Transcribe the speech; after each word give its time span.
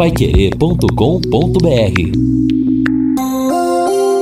paiquerê.com.br 0.00 0.80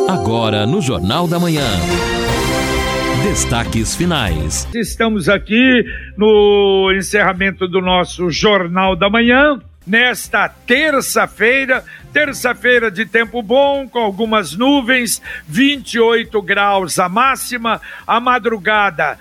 Agora 0.08 0.66
no 0.66 0.82
Jornal 0.82 1.28
da 1.28 1.38
Manhã. 1.38 1.68
Destaques 3.22 3.94
finais. 3.94 4.66
Estamos 4.74 5.28
aqui 5.28 5.84
no 6.16 6.92
encerramento 6.98 7.68
do 7.68 7.80
nosso 7.80 8.28
Jornal 8.28 8.96
da 8.96 9.08
Manhã 9.08 9.60
nesta 9.86 10.48
terça-feira, 10.48 11.84
terça-feira 12.12 12.90
de 12.90 13.06
tempo 13.06 13.40
bom, 13.40 13.88
com 13.88 14.00
algumas 14.00 14.54
nuvens, 14.54 15.22
28 15.46 16.42
graus 16.42 16.98
a 16.98 17.08
máxima, 17.08 17.80
a 18.04 18.18
madrugada 18.18 19.16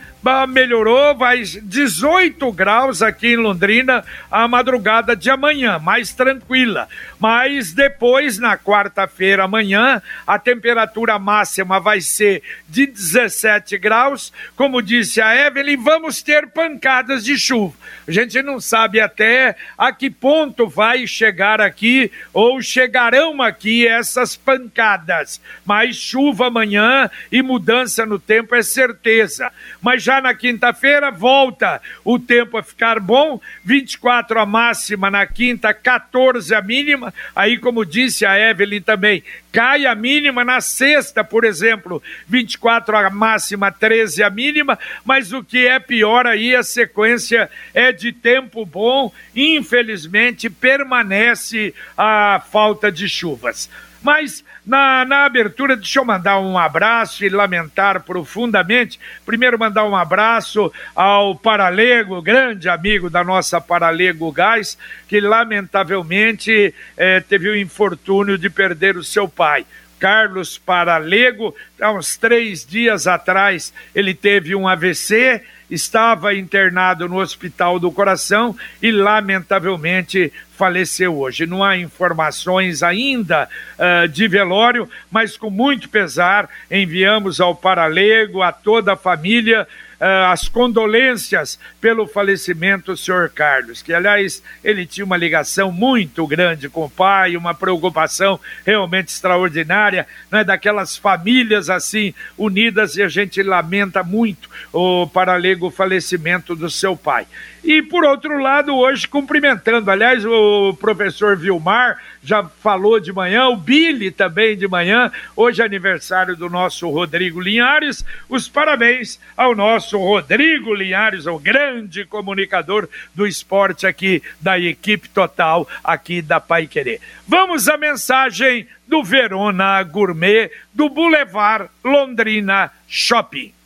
melhorou, 0.48 1.16
vai 1.16 1.42
18 1.42 2.52
graus 2.52 3.02
aqui 3.02 3.28
em 3.34 3.38
Londrina 3.38 4.04
a 4.30 4.48
madrugada 4.48 5.16
de 5.16 5.30
amanhã, 5.30 5.80
mais 5.80 6.12
tranquila. 6.12 6.88
Mas 7.20 7.72
depois, 7.74 8.38
na 8.38 8.58
quarta-feira, 8.58 9.44
amanhã, 9.44 10.02
a 10.26 10.38
temperatura 10.38 11.18
máxima 11.18 11.80
vai 11.80 12.02
ser 12.02 12.44
de 12.68 12.86
17 12.86 13.78
graus. 13.78 14.34
Como 14.56 14.82
disse 14.82 15.22
a 15.22 15.36
Evelyn, 15.36 15.78
vamos 15.78 16.22
ter 16.22 16.48
pancadas 16.48 17.24
de 17.24 17.38
chuva. 17.38 17.76
A 18.08 18.12
gente 18.12 18.42
não 18.42 18.60
sabe 18.60 19.00
até 19.00 19.56
a 19.78 19.92
que 19.92 20.10
ponto 20.10 20.68
vai 20.68 21.08
chegar 21.08 21.62
aqui 21.62 22.12
ou 22.34 22.62
chegarão 22.62 23.42
aqui 23.42 23.88
essas 23.88 24.36
pancadas. 24.36 25.42
Mas 25.66 25.96
chuva 25.96 26.48
amanhã 26.48 27.10
e 27.32 27.42
mudança 27.42 28.06
no 28.06 28.20
tempo 28.20 28.56
é 28.56 28.62
certeza. 28.62 29.52
Mas 29.82 30.07
já 30.08 30.22
na 30.22 30.34
quinta-feira 30.34 31.12
volta 31.12 31.82
o 32.02 32.18
tempo 32.18 32.58
a 32.58 32.64
ficar 32.64 32.98
bom, 32.98 33.42
24 33.62 34.40
a 34.40 34.46
máxima 34.46 35.12
na 35.12 35.28
quinta, 35.28 35.74
14 35.74 36.56
a 36.56 36.62
mínima. 36.62 37.14
Aí, 37.36 37.58
como 37.58 37.86
disse 37.86 38.26
a 38.26 38.40
Evelyn 38.40 38.80
também, 38.80 39.22
cai 39.52 39.86
a 39.86 39.94
mínima 39.94 40.46
na 40.46 40.62
sexta, 40.62 41.26
por 41.26 41.44
exemplo, 41.44 42.02
24 42.26 42.96
a 42.96 43.10
máxima, 43.10 43.70
13 43.70 44.24
a 44.24 44.30
mínima, 44.30 44.80
mas 45.04 45.34
o 45.34 45.44
que 45.44 45.68
é 45.68 45.78
pior 45.78 46.26
aí, 46.26 46.56
a 46.56 46.64
sequência 46.64 47.50
é 47.74 47.92
de 47.92 48.14
tempo 48.14 48.66
bom, 48.66 49.12
infelizmente 49.36 50.50
permanece 50.50 51.76
a 51.98 52.42
falta 52.50 52.90
de 52.90 53.10
chuvas. 53.10 53.70
Mas 54.02 54.42
na, 54.68 55.06
na 55.06 55.24
abertura, 55.24 55.78
deixa 55.78 56.00
eu 56.00 56.06
mandar 56.06 56.40
um 56.40 56.58
abraço 56.58 57.24
e 57.24 57.30
lamentar 57.30 58.04
profundamente. 58.04 59.00
Primeiro, 59.26 59.58
mandar 59.58 59.86
um 59.86 59.96
abraço 59.96 60.72
ao 60.94 61.34
Paralego, 61.36 62.22
grande 62.22 62.68
amigo 62.68 63.10
da 63.10 63.24
nossa 63.24 63.62
Paralego 63.62 64.30
Gás, 64.30 64.78
que 65.08 65.22
lamentavelmente 65.22 66.76
eh, 66.98 67.22
teve 67.22 67.48
o 67.48 67.56
infortúnio 67.56 68.38
de 68.38 68.50
perder 68.50 68.98
o 68.98 69.04
seu 69.06 69.26
pai. 69.26 69.66
Carlos 70.00 70.58
Paralego, 70.58 71.56
há 71.82 71.92
uns 71.94 72.18
três 72.18 72.66
dias 72.66 73.08
atrás, 73.08 73.74
ele 73.96 74.14
teve 74.14 74.54
um 74.54 74.68
AVC 74.68 75.42
estava 75.70 76.34
internado 76.34 77.08
no 77.08 77.20
Hospital 77.20 77.80
do 77.80 77.92
Coração 77.92 78.56
e, 78.82 78.92
lamentavelmente, 78.92 80.32
faleceu 80.58 81.18
hoje. 81.18 81.46
Não 81.46 81.64
há 81.64 81.78
informações 81.78 82.82
ainda 82.82 83.48
uh, 83.78 84.08
de 84.08 84.28
velório, 84.28 84.90
mas 85.12 85.38
com 85.38 85.50
muito 85.50 85.90
pesar 85.90 86.50
enviamos 86.72 87.40
ao 87.40 87.56
Paralego, 87.56 88.42
a 88.42 88.52
toda 88.52 88.94
a 88.94 88.98
família, 88.98 89.68
uh, 90.00 90.32
as 90.32 90.48
condolências 90.48 91.60
pelo 91.80 92.08
falecimento 92.08 92.92
do 92.92 92.98
senhor 92.98 93.30
Carlos, 93.30 93.82
que 93.82 93.94
aliás 93.94 94.42
ele 94.64 94.86
tinha 94.86 95.06
uma 95.06 95.18
ligação 95.18 95.72
muito 95.72 96.26
grande 96.28 96.70
com 96.70 96.86
o 96.86 96.90
pai, 96.90 97.36
uma 97.36 97.54
preocupação 97.54 98.40
realmente 98.66 99.10
extraordinária, 99.10 100.08
né, 100.32 100.44
daquelas 100.44 100.98
famílias 100.98 101.70
assim 101.70 102.14
unidas 102.38 102.96
e 102.96 103.04
a 103.04 103.08
gente 103.08 103.42
lamenta 103.44 104.04
muito 104.04 104.50
o 104.72 105.08
Paralego 105.08 105.70
falecimento 105.70 106.56
do 106.56 106.70
seu 106.70 106.96
pai. 106.96 107.28
E 107.68 107.82
por 107.82 108.06
outro 108.06 108.40
lado, 108.40 108.74
hoje 108.74 109.06
cumprimentando, 109.06 109.92
aliás, 109.92 110.26
o 110.26 110.74
professor 110.80 111.36
Vilmar 111.36 112.02
já 112.24 112.42
falou 112.42 112.98
de 112.98 113.12
manhã, 113.12 113.50
o 113.50 113.58
Billy 113.58 114.10
também 114.10 114.56
de 114.56 114.66
manhã, 114.70 115.12
hoje 115.36 115.62
é 115.62 115.66
aniversário 115.66 116.38
do 116.38 116.50
nosso 116.50 116.90
Rodrigo 116.90 117.42
Linhares. 117.42 118.06
Os 118.30 118.48
parabéns 118.48 119.20
ao 119.36 119.54
nosso 119.54 119.98
Rodrigo 119.98 120.74
Linhares, 120.74 121.26
o 121.26 121.38
grande 121.38 122.06
comunicador 122.06 122.88
do 123.14 123.28
esporte 123.28 123.86
aqui 123.86 124.24
da 124.40 124.58
equipe 124.58 125.10
total 125.10 125.68
aqui 125.84 126.22
da 126.22 126.40
Pai 126.40 126.68
Querer. 126.68 127.02
Vamos 127.28 127.68
à 127.68 127.76
mensagem 127.76 128.66
do 128.88 129.04
Verona 129.04 129.84
Gourmet 129.84 130.50
do 130.74 130.88
Boulevard 130.88 131.68
Londrina 131.84 132.72
Shopping. 132.88 133.57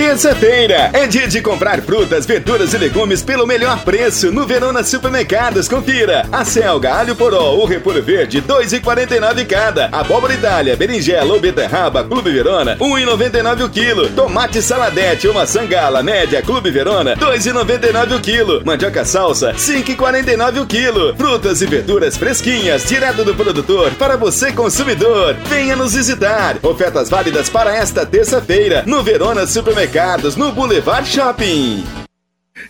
Terça-feira 0.00 0.88
é 0.94 1.06
dia 1.06 1.28
de 1.28 1.42
comprar 1.42 1.82
frutas, 1.82 2.24
verduras 2.24 2.72
e 2.72 2.78
legumes 2.78 3.20
pelo 3.20 3.46
melhor 3.46 3.84
preço 3.84 4.32
no 4.32 4.46
Verona 4.46 4.82
Supermercados. 4.82 5.68
Confira: 5.68 6.26
a 6.32 6.42
selga, 6.42 6.94
alho 6.94 7.14
poró 7.14 7.50
ou 7.50 7.66
repolho 7.66 8.02
verde, 8.02 8.40
2,49 8.40 9.46
cada. 9.46 9.90
Abóbora 9.92 10.32
Itália, 10.32 10.74
berinjela 10.74 11.34
ou 11.34 11.38
beterraba, 11.38 12.02
Clube 12.02 12.30
Verona, 12.30 12.78
1,99 12.78 13.66
o 13.66 13.68
quilo. 13.68 14.08
Tomate 14.08 14.62
saladete 14.62 15.28
ou 15.28 15.34
maçã 15.34 15.66
gala, 15.66 16.02
média, 16.02 16.40
Clube 16.40 16.70
Verona, 16.70 17.14
2,99 17.16 18.16
o 18.16 18.20
quilo. 18.20 18.62
Mandioca 18.64 19.04
salsa, 19.04 19.52
5,49 19.52 20.62
o 20.62 20.66
quilo. 20.66 21.14
Frutas 21.14 21.60
e 21.60 21.66
verduras 21.66 22.16
fresquinhas, 22.16 22.86
direto 22.86 23.22
do 23.22 23.34
produtor 23.34 23.90
para 23.96 24.16
você 24.16 24.50
consumidor. 24.50 25.36
Venha 25.44 25.76
nos 25.76 25.92
visitar. 25.92 26.56
Ofertas 26.62 27.10
válidas 27.10 27.50
para 27.50 27.76
esta 27.76 28.06
terça-feira 28.06 28.82
no 28.86 29.02
Verona 29.02 29.46
Supermercados 29.46 29.89
supermercados 29.90 30.36
no 30.36 30.52
Boulevard 30.52 31.06
Shopping. 31.08 31.84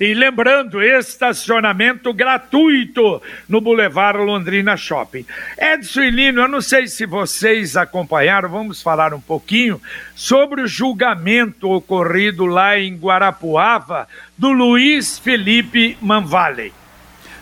E 0.01 0.15
lembrando, 0.15 0.83
estacionamento 0.83 2.15
gratuito 2.15 3.21
no 3.49 3.61
Boulevard 3.61 4.19
Londrina 4.19 4.77
Shopping. 4.77 5.27
Edson 5.59 6.03
e 6.03 6.11
Lino, 6.11 6.43
eu 6.43 6.49
não 6.49 6.63
sei 6.63 6.87
se 6.87 7.05
vocês 7.05 7.77
acompanharam, 7.77 8.49
vamos 8.49 8.81
falar 8.81 9.13
um 9.13 9.21
pouquinho 9.21 9.81
sobre 10.15 10.63
o 10.63 10.67
julgamento 10.67 11.71
ocorrido 11.71 12.47
lá 12.47 12.79
em 12.79 12.97
Guarapuava 12.97 14.09
do 14.39 14.51
Luiz 14.51 15.19
Felipe 15.19 15.99
Manvale. 16.01 16.73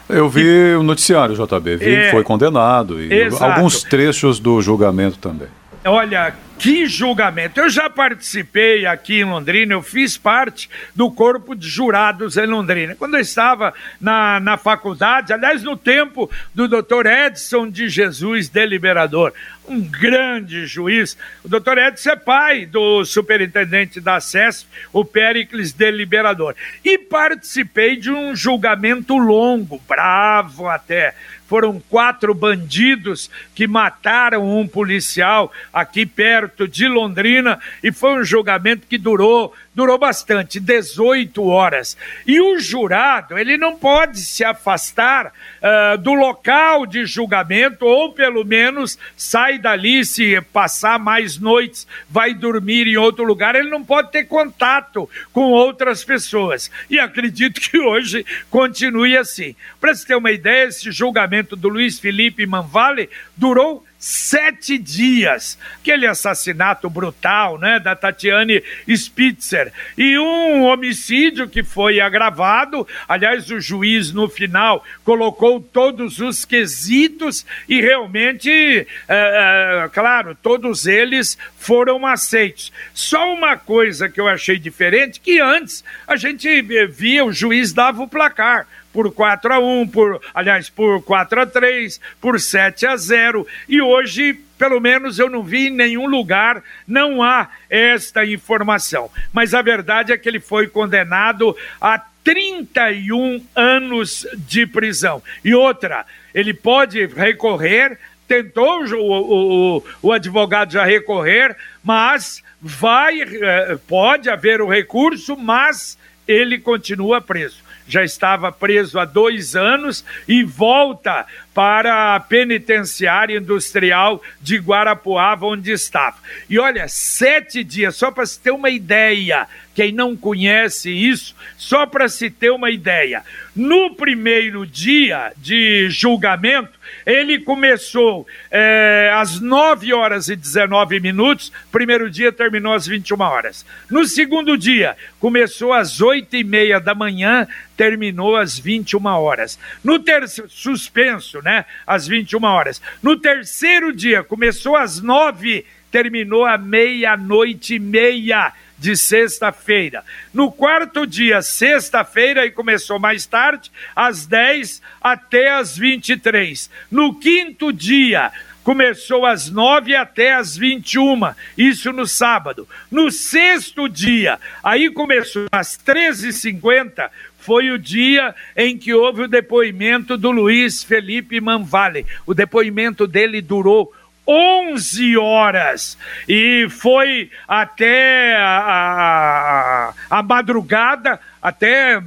Eu 0.09 0.29
vi 0.29 0.75
o 0.75 0.83
noticiário, 0.83 1.37
JB, 1.37 1.77
vi 1.77 1.95
é, 1.95 2.05
que 2.07 2.11
foi 2.13 2.25
condenado 2.25 3.01
e 3.01 3.13
exato. 3.13 3.45
alguns 3.45 3.83
trechos 3.83 4.41
do 4.41 4.61
julgamento 4.61 5.19
também. 5.19 5.49
Olha, 5.89 6.35
que 6.59 6.87
julgamento! 6.87 7.61
Eu 7.61 7.71
já 7.71 7.89
participei 7.89 8.85
aqui 8.85 9.21
em 9.21 9.25
Londrina, 9.25 9.73
eu 9.73 9.81
fiz 9.83 10.19
parte 10.19 10.69
do 10.95 11.11
corpo 11.11 11.55
de 11.55 11.67
jurados 11.67 12.37
em 12.37 12.47
Londrina. 12.47 12.95
Quando 12.95 13.15
eu 13.15 13.21
estava 13.21 13.73
na, 14.01 14.39
na 14.39 14.57
faculdade, 14.57 15.33
aliás, 15.33 15.63
no 15.63 15.77
tempo 15.77 16.31
do 16.55 16.69
doutor 16.69 17.07
Edson 17.07 17.71
de 17.71 17.89
Jesus 17.89 18.49
Deliberador, 18.49 19.33
um 19.69 19.81
grande 19.81 20.67
juiz. 20.67 21.17
O 21.45 21.49
doutor 21.49 21.79
Edson 21.79 22.11
é 22.11 22.17
pai 22.17 22.67
do 22.67 23.05
superintendente 23.05 24.01
da 24.01 24.21
SESP, 24.21 24.69
o 24.93 25.05
Péricles 25.05 25.73
Deliberador. 25.73 26.55
E 26.85 26.99
participei 26.99 27.97
de 27.97 28.11
um 28.11 28.35
julgamento 28.35 29.17
longo, 29.17 29.81
bravo 29.89 30.69
até 30.69 31.15
foram 31.49 31.81
quatro 31.89 32.35
bandidos 32.35 33.31
que 33.55 33.67
mataram 33.67 34.47
um 34.47 34.69
policial 34.69 35.51
aqui 35.73 36.05
perto 36.05 36.69
de 36.69 36.87
Londrina 36.87 37.59
e 37.83 37.91
foi 37.91 38.21
um 38.21 38.25
julgamento 38.25 38.87
que 38.87 38.99
durou 38.99 39.55
durou 39.79 39.97
bastante, 39.97 40.59
18 40.59 41.41
horas. 41.47 41.97
E 42.27 42.41
o 42.41 42.59
jurado, 42.59 43.39
ele 43.39 43.57
não 43.57 43.77
pode 43.77 44.19
se 44.19 44.43
afastar 44.43 45.27
uh, 45.27 45.97
do 45.97 46.15
local 46.15 46.85
de 46.85 47.07
julgamento, 47.07 47.87
ou 47.87 48.13
pelo 48.13 48.45
menos 48.45 48.99
sai 49.17 49.57
dali, 49.57 50.05
se 50.05 50.41
passar 50.53 50.99
mais 50.99 51.39
noites, 51.39 51.87
vai 52.11 52.35
dormir 52.35 52.89
em 52.89 52.97
outro 52.97 53.23
lugar, 53.23 53.55
ele 53.55 53.71
não 53.71 53.85
pode 53.85 54.11
ter 54.11 54.25
contato 54.25 55.09
com 55.33 55.53
outras 55.53 56.03
pessoas. 56.03 56.69
E 56.91 56.99
acredito 56.99 57.61
que 57.61 57.79
hoje 57.79 58.27
continue 58.51 59.17
assim. 59.17 59.55
Para 59.81 59.95
você 59.95 60.09
ter 60.09 60.17
uma 60.17 60.33
ideia, 60.33 60.67
esse 60.67 60.91
julgamento 60.91 61.55
do 61.55 61.69
Luiz 61.69 62.01
Felipe 62.01 62.45
Manvale 62.47 63.09
durou 63.37 63.87
sete 63.99 64.79
dias. 64.79 65.59
Aquele 65.81 66.07
assassinato 66.07 66.89
brutal, 66.89 67.59
né, 67.59 67.81
da 67.81 67.97
Tatiane 67.97 68.63
Spitzer. 68.89 69.73
E 69.97 70.19
um 70.19 70.65
homicídio 70.65 71.49
que 71.49 71.63
foi 71.63 72.01
agravado. 72.01 72.87
Aliás, 73.09 73.51
o 73.51 73.61
juiz, 73.61 74.13
no 74.13 74.29
final, 74.29 74.85
colocou 75.05 75.61
todos 75.61 76.21
os 76.21 76.45
quesitos 76.45 77.45
e 77.69 77.81
realmente, 77.81 78.51
é, 78.51 78.85
é, 79.09 79.89
claro, 79.89 80.37
todos 80.41 80.87
eles 80.87 81.37
foram 81.59 82.07
aceitos. 82.07 82.73
Só 82.95 83.33
uma 83.33 83.57
coisa 83.57 84.09
que 84.09 84.21
eu 84.21 84.29
achei 84.29 84.59
diferente, 84.59 85.21
que 85.21 85.41
antes 85.41 85.85
a 86.07 86.17
gente 86.17 86.63
via 86.89 87.25
o 87.25 87.33
juiz 87.33 87.73
dava 87.73 88.03
o 88.03 88.09
placar 88.09 88.67
por 88.99 89.13
4 89.13 89.55
a 89.55 89.59
1, 89.61 89.87
por, 89.91 90.21
aliás, 90.35 90.69
por 90.69 91.01
4 91.05 91.43
a 91.43 91.47
3, 91.47 92.01
por 92.21 92.41
7 92.41 92.85
a 92.85 92.97
0, 92.97 93.47
e 93.69 93.81
hoje 93.81 94.35
pelo 94.59 94.81
menos 94.81 95.21
eu 95.21 95.31
não 95.31 95.41
vi 95.41 95.69
em 95.69 95.71
nenhum 95.71 96.09
lugar, 96.09 96.65
não 96.85 97.23
há 97.23 97.49
esta 97.71 98.25
informação. 98.25 99.09
Mas 99.33 99.55
a 99.55 99.63
verdade 99.63 100.13
é 100.13 100.19
que 100.19 100.29
ele 100.29 100.41
foi 100.41 100.67
condenado 100.67 101.57
a 101.81 102.03
31 102.25 103.41
anos 103.55 104.27
de 104.37 104.67
prisão. 104.67 105.23
E 105.45 105.55
outra, 105.55 106.05
ele 106.35 106.53
pode 106.53 107.07
recorrer, 107.07 108.01
tentou 108.27 108.83
o, 108.85 109.77
o, 109.77 109.85
o 110.03 110.13
advogado 110.13 110.73
já 110.73 110.85
recorrer, 110.85 111.57
mas 111.85 112.43
vai, 112.61 113.21
eh, 113.21 113.79
pode 113.87 114.29
haver 114.29 114.61
o 114.61 114.69
recurso, 114.69 115.37
mas 115.37 115.97
ele 116.29 116.59
continua 116.59 117.21
preso. 117.21 117.67
Já 117.89 118.05
estava 118.05 118.53
preso 118.53 119.01
há 119.01 119.07
dois 119.07 119.57
anos 119.57 120.05
e 120.29 120.45
volta 120.45 121.27
para 121.59 122.15
a 122.15 122.21
penitenciária 122.21 123.37
industrial 123.37 124.23
de 124.41 124.59
Guarapuava, 124.59 125.45
onde 125.45 125.73
estava. 125.73 126.17
E 126.49 126.57
olha, 126.57 126.87
sete 126.87 127.65
dias, 127.65 127.97
só 127.97 128.13
para 128.13 128.25
se 128.27 128.39
ter 128.39 128.53
uma 128.53 128.71
ideia, 128.71 129.45
quem 129.75 129.91
não 129.91 130.17
conhece 130.17 130.89
isso, 130.89 131.35
só 131.57 131.85
para 131.85 132.09
se 132.09 132.31
ter 132.31 132.51
uma 132.51 132.71
ideia. 132.71 133.25
No 133.57 133.93
primeiro 133.97 134.65
dia 134.65 135.33
de 135.37 135.91
julgamento, 135.91 136.79
ele 137.05 137.41
começou 137.41 138.25
é, 138.51 139.11
às 139.15 139.41
9 139.41 139.93
horas 139.93 140.29
e 140.29 140.37
19 140.37 141.01
minutos, 141.01 141.53
primeiro 141.73 142.09
dia 142.09 142.31
terminou 142.31 142.73
às 142.73 142.87
21 142.87 143.21
horas. 143.21 143.67
No 143.91 144.05
segundo 144.05 144.57
dia, 144.57 144.97
começou 145.19 145.73
às 145.73 146.01
8 146.01 146.37
e 146.37 146.45
meia 146.45 146.79
da 146.79 146.95
manhã, 146.95 147.49
terminou 147.79 148.37
às 148.37 148.59
21 148.59 149.07
horas. 149.07 149.57
No 149.85 150.01
terceiro, 150.01 150.51
suspenso, 150.51 151.41
né? 151.41 151.65
Às 151.87 152.09
21 152.09 152.45
horas. 152.45 152.83
No 153.01 153.17
terceiro 153.17 153.93
dia, 153.93 154.25
começou 154.25 154.77
às 154.77 155.01
9, 155.01 155.65
terminou 155.89 156.45
à 156.45 156.59
meia-noite 156.59 157.77
e 157.77 157.79
meia 157.79 158.53
de 158.77 158.97
sexta-feira. 158.97 160.05
No 160.35 160.51
quarto 160.51 161.07
dia, 161.07 161.41
sexta-feira, 161.41 162.45
e 162.45 162.51
começou 162.51 162.99
mais 162.99 163.27
tarde, 163.27 163.71
às 163.95 164.27
10 164.27 164.83
até 165.01 165.53
às 165.53 165.79
23. 165.79 166.69
No 166.91 167.15
quinto 167.15 167.73
dia, 167.73 168.33
começou 168.69 169.25
às 169.25 169.49
9 169.49 169.97
até 169.97 170.35
às 170.35 170.55
21, 170.55 171.33
isso 171.57 171.91
no 171.91 172.07
sábado. 172.07 172.69
No 172.91 173.11
sexto 173.11 173.89
dia, 173.89 174.39
aí 174.63 174.91
começou 174.91 175.47
às 175.51 175.79
13h50, 175.79 177.09
foi 177.49 177.71
o 177.71 177.79
dia 177.79 178.35
em 178.55 178.77
que 178.77 178.93
houve 178.93 179.23
o 179.23 179.27
depoimento 179.27 180.19
do 180.19 180.31
Luiz 180.31 180.85
Felipe 180.85 181.41
Manvale. 181.41 182.05
O 182.27 182.35
depoimento 182.35 183.07
dele 183.07 183.41
durou 183.41 183.91
11 184.27 185.17
horas 185.17 185.97
e 186.29 186.67
foi 186.69 187.31
até 187.49 188.37
a, 188.37 189.95
a, 190.11 190.19
a 190.19 190.23
madrugada, 190.23 191.19
até, 191.41 192.03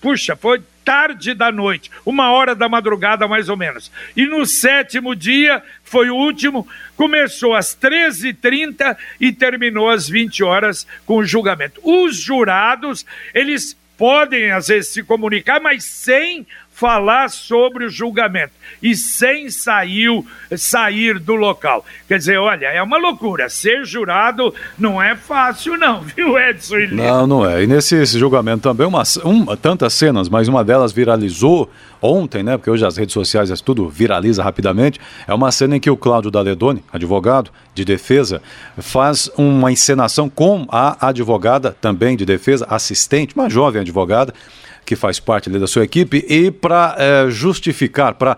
puxa, 0.00 0.34
foi 0.34 0.62
tarde 0.82 1.34
da 1.34 1.52
noite, 1.52 1.90
uma 2.06 2.32
hora 2.32 2.54
da 2.54 2.66
madrugada 2.66 3.28
mais 3.28 3.50
ou 3.50 3.56
menos. 3.58 3.92
E 4.16 4.24
no 4.24 4.46
sétimo 4.46 5.14
dia, 5.14 5.62
foi 5.84 6.08
o 6.08 6.16
último, 6.16 6.66
começou 6.96 7.54
às 7.54 7.76
13h30 7.76 8.96
e 9.20 9.32
terminou 9.32 9.90
às 9.90 10.08
20 10.08 10.42
horas 10.42 10.86
com 11.04 11.16
o 11.18 11.24
julgamento. 11.26 11.78
Os 11.84 12.16
jurados, 12.16 13.04
eles 13.34 13.76
podem 13.96 14.50
às 14.50 14.68
vezes 14.68 14.90
se 14.90 15.02
comunicar, 15.02 15.60
mas 15.60 15.84
sem 15.84 16.46
falar 16.82 17.30
sobre 17.30 17.84
o 17.84 17.88
julgamento 17.88 18.50
e 18.82 18.96
sem 18.96 19.48
sair, 19.50 20.08
sair 20.56 21.20
do 21.20 21.36
local. 21.36 21.86
Quer 22.08 22.18
dizer, 22.18 22.38
olha, 22.38 22.66
é 22.66 22.82
uma 22.82 22.98
loucura. 22.98 23.48
Ser 23.48 23.84
jurado 23.84 24.52
não 24.76 25.00
é 25.00 25.14
fácil, 25.14 25.78
não, 25.78 26.00
viu, 26.16 26.36
Edson? 26.36 26.88
Não, 26.90 27.24
não 27.24 27.48
é. 27.48 27.62
E 27.62 27.68
nesse 27.68 28.04
julgamento 28.18 28.64
também, 28.64 28.84
uma, 28.84 29.04
uma, 29.22 29.56
tantas 29.56 29.92
cenas, 29.92 30.28
mas 30.28 30.48
uma 30.48 30.64
delas 30.64 30.90
viralizou 30.90 31.70
ontem, 32.00 32.42
né? 32.42 32.56
Porque 32.56 32.68
hoje 32.68 32.84
as 32.84 32.96
redes 32.96 33.12
sociais 33.12 33.48
é 33.48 33.54
tudo 33.54 33.88
viraliza 33.88 34.42
rapidamente. 34.42 34.98
É 35.28 35.32
uma 35.32 35.52
cena 35.52 35.76
em 35.76 35.80
que 35.80 35.88
o 35.88 35.96
Cláudio 35.96 36.32
Daledoni, 36.32 36.82
advogado 36.92 37.52
de 37.76 37.84
defesa, 37.84 38.42
faz 38.76 39.30
uma 39.36 39.70
encenação 39.70 40.28
com 40.28 40.66
a 40.68 41.06
advogada 41.06 41.76
também 41.80 42.16
de 42.16 42.26
defesa, 42.26 42.66
assistente, 42.68 43.36
uma 43.36 43.48
jovem 43.48 43.82
advogada 43.82 44.34
que 44.84 44.96
faz 44.96 45.20
parte 45.20 45.48
da 45.50 45.66
sua 45.66 45.84
equipe, 45.84 46.24
e 46.28 46.50
para 46.50 46.96
é, 46.98 47.30
justificar, 47.30 48.14
para 48.14 48.36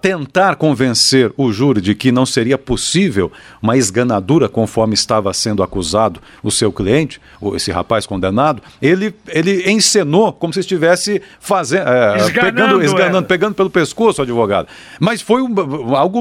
tentar 0.00 0.56
convencer 0.56 1.32
o 1.36 1.52
júri 1.52 1.80
de 1.80 1.94
que 1.94 2.10
não 2.10 2.26
seria 2.26 2.58
possível 2.58 3.30
uma 3.62 3.76
esganadura 3.76 4.48
conforme 4.48 4.94
estava 4.94 5.32
sendo 5.32 5.62
acusado 5.62 6.20
o 6.42 6.50
seu 6.50 6.72
cliente, 6.72 7.20
esse 7.54 7.70
rapaz 7.70 8.04
condenado, 8.04 8.60
ele, 8.82 9.14
ele 9.28 9.70
encenou 9.70 10.32
como 10.32 10.52
se 10.52 10.58
estivesse 10.58 11.22
fazendo, 11.38 11.88
é, 11.88 12.30
pegando, 12.32 12.82
esganando, 12.82 13.28
pegando 13.28 13.54
pelo 13.54 13.70
pescoço 13.70 14.20
o 14.20 14.24
advogado. 14.24 14.66
Mas 14.98 15.22
foi 15.22 15.40
um, 15.40 15.94
algo 15.94 16.20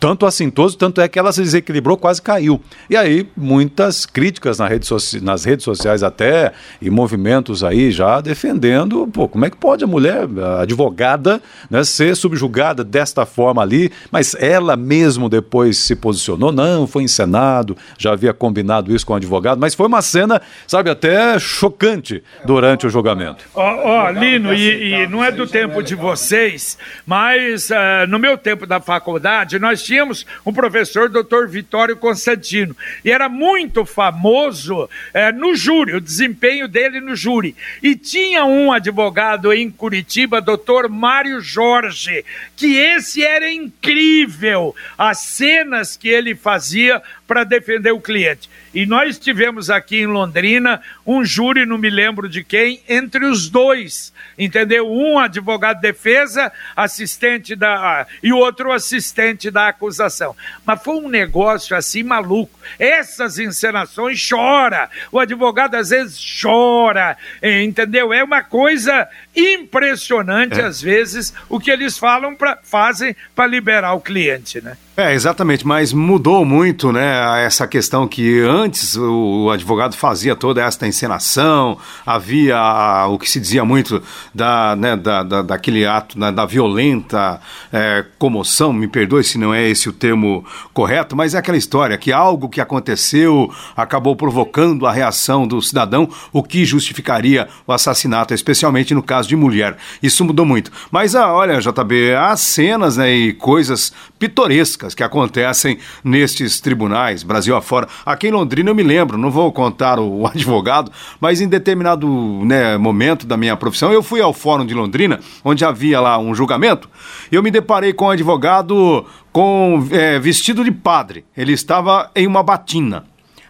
tanto 0.00 0.24
assintoso, 0.24 0.78
tanto 0.78 1.02
é 1.02 1.08
que 1.08 1.18
ela 1.18 1.30
se 1.30 1.42
desequilibrou, 1.42 1.98
quase 1.98 2.22
caiu. 2.22 2.58
E 2.88 2.96
aí, 2.96 3.28
muitas 3.36 4.06
críticas 4.06 4.58
nas 4.58 4.70
redes, 4.70 5.20
nas 5.20 5.44
redes 5.44 5.64
sociais 5.64 6.02
até, 6.02 6.52
e 6.80 6.88
movimentos 6.88 7.62
aí 7.62 7.90
já 7.90 8.18
defendendo, 8.22 9.06
pô, 9.08 9.28
como 9.28 9.44
é 9.44 9.50
que 9.50 9.58
pode 9.58 9.84
a 9.84 9.86
mulher, 9.86 10.26
a 10.42 10.62
advogada, 10.62 11.42
né, 11.70 11.84
ser 11.84 12.16
subjugada 12.16 12.61
desta 12.72 13.26
forma 13.26 13.62
ali, 13.62 13.90
mas 14.10 14.34
ela 14.38 14.76
mesmo 14.76 15.28
depois 15.28 15.78
se 15.78 15.96
posicionou, 15.96 16.52
não, 16.52 16.86
foi 16.86 17.02
encenado, 17.02 17.76
já 17.98 18.12
havia 18.12 18.32
combinado 18.32 18.94
isso 18.94 19.04
com 19.04 19.14
o 19.14 19.16
advogado, 19.16 19.58
mas 19.58 19.74
foi 19.74 19.86
uma 19.86 20.02
cena, 20.02 20.40
sabe, 20.66 20.90
até 20.90 21.38
chocante 21.38 22.22
durante 22.44 22.86
o 22.86 22.90
julgamento. 22.90 23.44
Ó, 23.54 23.62
oh, 23.62 24.06
oh, 24.06 24.10
Lino, 24.10 24.54
e, 24.54 24.92
e, 24.92 25.06
não 25.08 25.24
é 25.24 25.32
do 25.32 25.46
tempo 25.46 25.82
de 25.82 25.94
vocês, 25.94 26.78
mas 27.04 27.70
uh, 27.70 28.06
no 28.08 28.18
meu 28.18 28.38
tempo 28.38 28.66
da 28.66 28.80
faculdade, 28.80 29.58
nós 29.58 29.82
tínhamos 29.82 30.24
um 30.46 30.52
professor, 30.52 31.08
doutor 31.08 31.48
Vitório 31.48 31.96
Constantino, 31.96 32.76
e 33.04 33.10
era 33.10 33.28
muito 33.28 33.84
famoso 33.84 34.88
é, 35.12 35.32
no 35.32 35.54
júri, 35.54 35.96
o 35.96 36.00
desempenho 36.00 36.68
dele 36.68 37.00
no 37.00 37.16
júri. 37.16 37.56
E 37.82 37.96
tinha 37.96 38.44
um 38.44 38.70
advogado 38.70 39.52
em 39.52 39.70
Curitiba, 39.70 40.40
doutor 40.40 40.88
Mário 40.88 41.40
Jorge, 41.40 42.24
que 42.56 42.76
esse 42.76 43.24
era 43.24 43.50
incrível, 43.50 44.74
as 44.96 45.18
cenas 45.20 45.96
que 45.96 46.08
ele 46.08 46.34
fazia 46.34 47.02
para 47.26 47.44
defender 47.44 47.92
o 47.92 48.00
cliente. 48.00 48.48
E 48.74 48.86
nós 48.86 49.18
tivemos 49.18 49.68
aqui 49.68 50.00
em 50.00 50.06
Londrina 50.06 50.80
um 51.06 51.24
júri, 51.24 51.66
não 51.66 51.76
me 51.76 51.90
lembro 51.90 52.28
de 52.28 52.42
quem, 52.42 52.80
entre 52.88 53.26
os 53.26 53.48
dois, 53.48 54.12
entendeu? 54.38 54.90
Um 54.90 55.18
advogado 55.18 55.76
de 55.76 55.82
defesa, 55.82 56.50
assistente 56.74 57.54
da. 57.54 58.06
e 58.22 58.32
o 58.32 58.38
outro 58.38 58.72
assistente 58.72 59.50
da 59.50 59.68
acusação. 59.68 60.34
Mas 60.64 60.82
foi 60.82 60.94
um 60.94 61.08
negócio 61.08 61.76
assim 61.76 62.02
maluco. 62.02 62.58
Essas 62.78 63.38
encenações 63.38 64.26
chora. 64.28 64.88
O 65.10 65.18
advogado 65.18 65.74
às 65.74 65.90
vezes 65.90 66.20
chora, 66.40 67.16
entendeu? 67.42 68.12
É 68.12 68.24
uma 68.24 68.42
coisa 68.42 69.08
impressionante, 69.34 70.60
é. 70.60 70.64
às 70.64 70.80
vezes, 70.80 71.32
o 71.48 71.58
que 71.58 71.70
eles 71.70 71.98
falam 71.98 72.34
pra, 72.34 72.58
fazem 72.62 73.16
para 73.34 73.46
liberar 73.46 73.94
o 73.94 74.00
cliente, 74.00 74.60
né? 74.60 74.76
É, 74.94 75.14
exatamente, 75.14 75.66
mas 75.66 75.90
mudou 75.90 76.44
muito, 76.44 76.92
né, 76.92 77.46
essa 77.46 77.66
questão 77.66 78.06
que 78.06 78.40
antes 78.40 78.61
o, 78.96 79.50
advogado 79.50 79.96
fazia 79.96 80.34
toda 80.34 80.62
esta 80.62 80.86
encenação, 80.86 81.78
havia 82.04 83.06
o 83.08 83.18
que 83.18 83.28
se 83.28 83.40
dizia 83.40 83.64
muito 83.64 84.02
da, 84.34 84.76
né, 84.76 84.96
da, 84.96 85.22
da 85.22 85.42
daquele 85.42 85.84
ato, 85.86 86.18
né, 86.18 86.32
da 86.32 86.44
violenta 86.44 87.40
é, 87.72 88.04
comoção, 88.18 88.72
me 88.72 88.88
perdoe 88.88 89.24
se 89.24 89.38
não 89.38 89.52
é 89.52 89.68
esse 89.68 89.88
o 89.88 89.92
termo 89.92 90.44
correto, 90.72 91.14
mas 91.14 91.34
é 91.34 91.38
aquela 91.38 91.56
história 91.58 91.98
que 91.98 92.12
algo 92.12 92.48
que 92.48 92.60
aconteceu 92.60 93.52
acabou 93.76 94.16
provocando 94.16 94.86
a 94.86 94.92
reação 94.92 95.46
do 95.46 95.60
cidadão, 95.60 96.08
o 96.32 96.42
que 96.42 96.64
justificaria 96.64 97.48
o 97.66 97.72
assassinato, 97.72 98.34
especialmente 98.34 98.94
no 98.94 99.02
caso 99.02 99.28
de 99.28 99.36
mulher. 99.36 99.76
Isso 100.02 100.24
mudou 100.24 100.46
muito. 100.46 100.70
Mas, 100.90 101.14
ah, 101.14 101.32
olha, 101.32 101.60
JB, 101.60 102.14
há 102.14 102.36
cenas 102.36 102.96
né, 102.96 103.12
e 103.12 103.32
coisas 103.32 103.92
pitorescas 104.18 104.94
que 104.94 105.02
acontecem 105.02 105.78
nestes 106.02 106.60
tribunais, 106.60 107.22
Brasil 107.22 107.56
afora. 107.56 107.88
Aqui 108.04 108.28
em 108.28 108.32
eu 108.60 108.74
me 108.74 108.82
lembro, 108.82 109.16
não 109.16 109.30
vou 109.30 109.50
contar 109.52 109.98
o 109.98 110.26
advogado, 110.28 110.90
mas 111.20 111.40
em 111.40 111.48
determinado 111.48 112.06
né, 112.44 112.76
momento 112.76 113.26
da 113.26 113.36
minha 113.36 113.56
profissão, 113.56 113.92
eu 113.92 114.02
fui 114.02 114.20
ao 114.20 114.32
Fórum 114.32 114.66
de 114.66 114.74
Londrina, 114.74 115.20
onde 115.44 115.64
havia 115.64 116.00
lá 116.00 116.18
um 116.18 116.34
julgamento, 116.34 116.88
e 117.30 117.34
eu 117.34 117.42
me 117.42 117.50
deparei 117.50 117.92
com 117.92 118.06
um 118.06 118.10
advogado 118.10 119.04
com 119.32 119.86
é, 119.90 120.18
vestido 120.18 120.62
de 120.62 120.70
padre. 120.70 121.24
Ele 121.36 121.52
estava 121.52 122.10
em 122.14 122.26
uma 122.26 122.42
batina. 122.42 123.04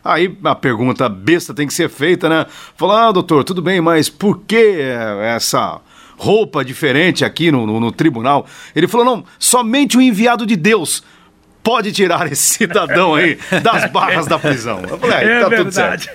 Aí 0.05 0.37
a 0.45 0.55
pergunta 0.55 1.09
besta 1.09 1.55
tem 1.55 1.67
que 1.67 1.75
ser 1.75 1.89
feita, 1.89 2.29
né? 2.29 2.47
Falar, 2.77 3.09
ah, 3.09 3.13
doutor, 3.13 3.45
tudo 3.45 3.63
bem, 3.63 3.81
mas 3.81 4.09
por 4.09 4.41
que 4.41 4.77
essa 5.23 5.81
roupa 6.23 6.65
diferente 6.65 7.25
aqui 7.25 7.51
no, 7.51 7.67
no, 7.67 7.81
no 7.81 7.91
tribunal. 7.91 8.47
Ele 8.77 8.87
falou: 8.87 9.05
não, 9.05 9.25
somente 9.39 9.99
o 9.99 10.01
enviado 10.01 10.47
de 10.47 10.55
Deus 10.55 11.03
pode 11.63 11.93
tirar 11.93 12.31
esse 12.31 12.43
cidadão 12.59 13.15
aí 13.15 13.39
das 13.63 13.91
barras 13.91 14.27
da 14.27 14.39
prisão. 14.39 14.83
Eu 14.89 14.99
falei, 14.99 15.29
é, 15.29 15.41
tá 15.41 15.49
verdade. 15.49 16.11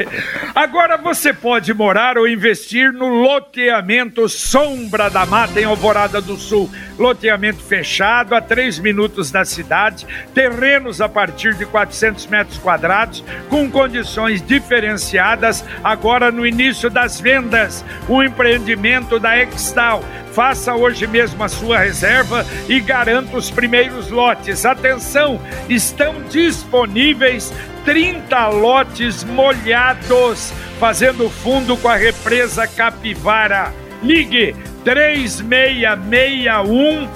Agora 0.54 0.98
você 0.98 1.34
pode 1.34 1.74
morar 1.74 2.18
ou 2.18 2.28
investir 2.28 2.92
no 2.92 3.08
loteamento 3.08 4.28
Sombra 4.28 5.10
da 5.10 5.26
Mata 5.26 5.60
em 5.60 5.64
Alvorada 5.64 6.22
do 6.22 6.36
Sul. 6.38 6.70
Loteamento 6.98 7.62
fechado 7.64 8.34
a 8.34 8.42
3 8.42 8.80
minutos 8.80 9.30
da 9.30 9.46
cidade, 9.46 10.06
terrenos 10.34 11.00
a 11.00 11.08
partir 11.08 11.54
de 11.54 11.66
400 11.66 12.26
metros 12.28 12.58
quadrados, 12.58 13.24
com 13.50 13.70
condições 13.70 14.42
diferenciadas 14.42 15.64
agora 15.84 16.32
no 16.32 16.46
início 16.46 16.90
das 16.90 17.22
vendas. 17.22 17.86
O 18.10 18.24
empreendimento 18.24 19.20
da 19.20 19.38
Extal 19.38 20.04
Faça 20.38 20.76
hoje 20.76 21.08
mesmo 21.08 21.44
a 21.44 21.50
sua 21.50 21.80
reserva 21.80 22.46
e 22.70 22.80
garanta 22.80 23.36
os 23.36 23.50
primeiros 23.50 24.12
lotes. 24.12 24.68
Atenção, 24.68 25.42
estão 25.68 26.22
disponíveis 26.30 27.52
30 27.84 28.50
lotes 28.50 29.24
molhados, 29.24 30.54
fazendo 30.80 31.28
fundo 31.28 31.76
com 31.78 31.88
a 31.88 31.96
represa 31.96 32.68
Capivara. 32.68 33.74
Ligue 34.04 34.56
3661 34.84 37.10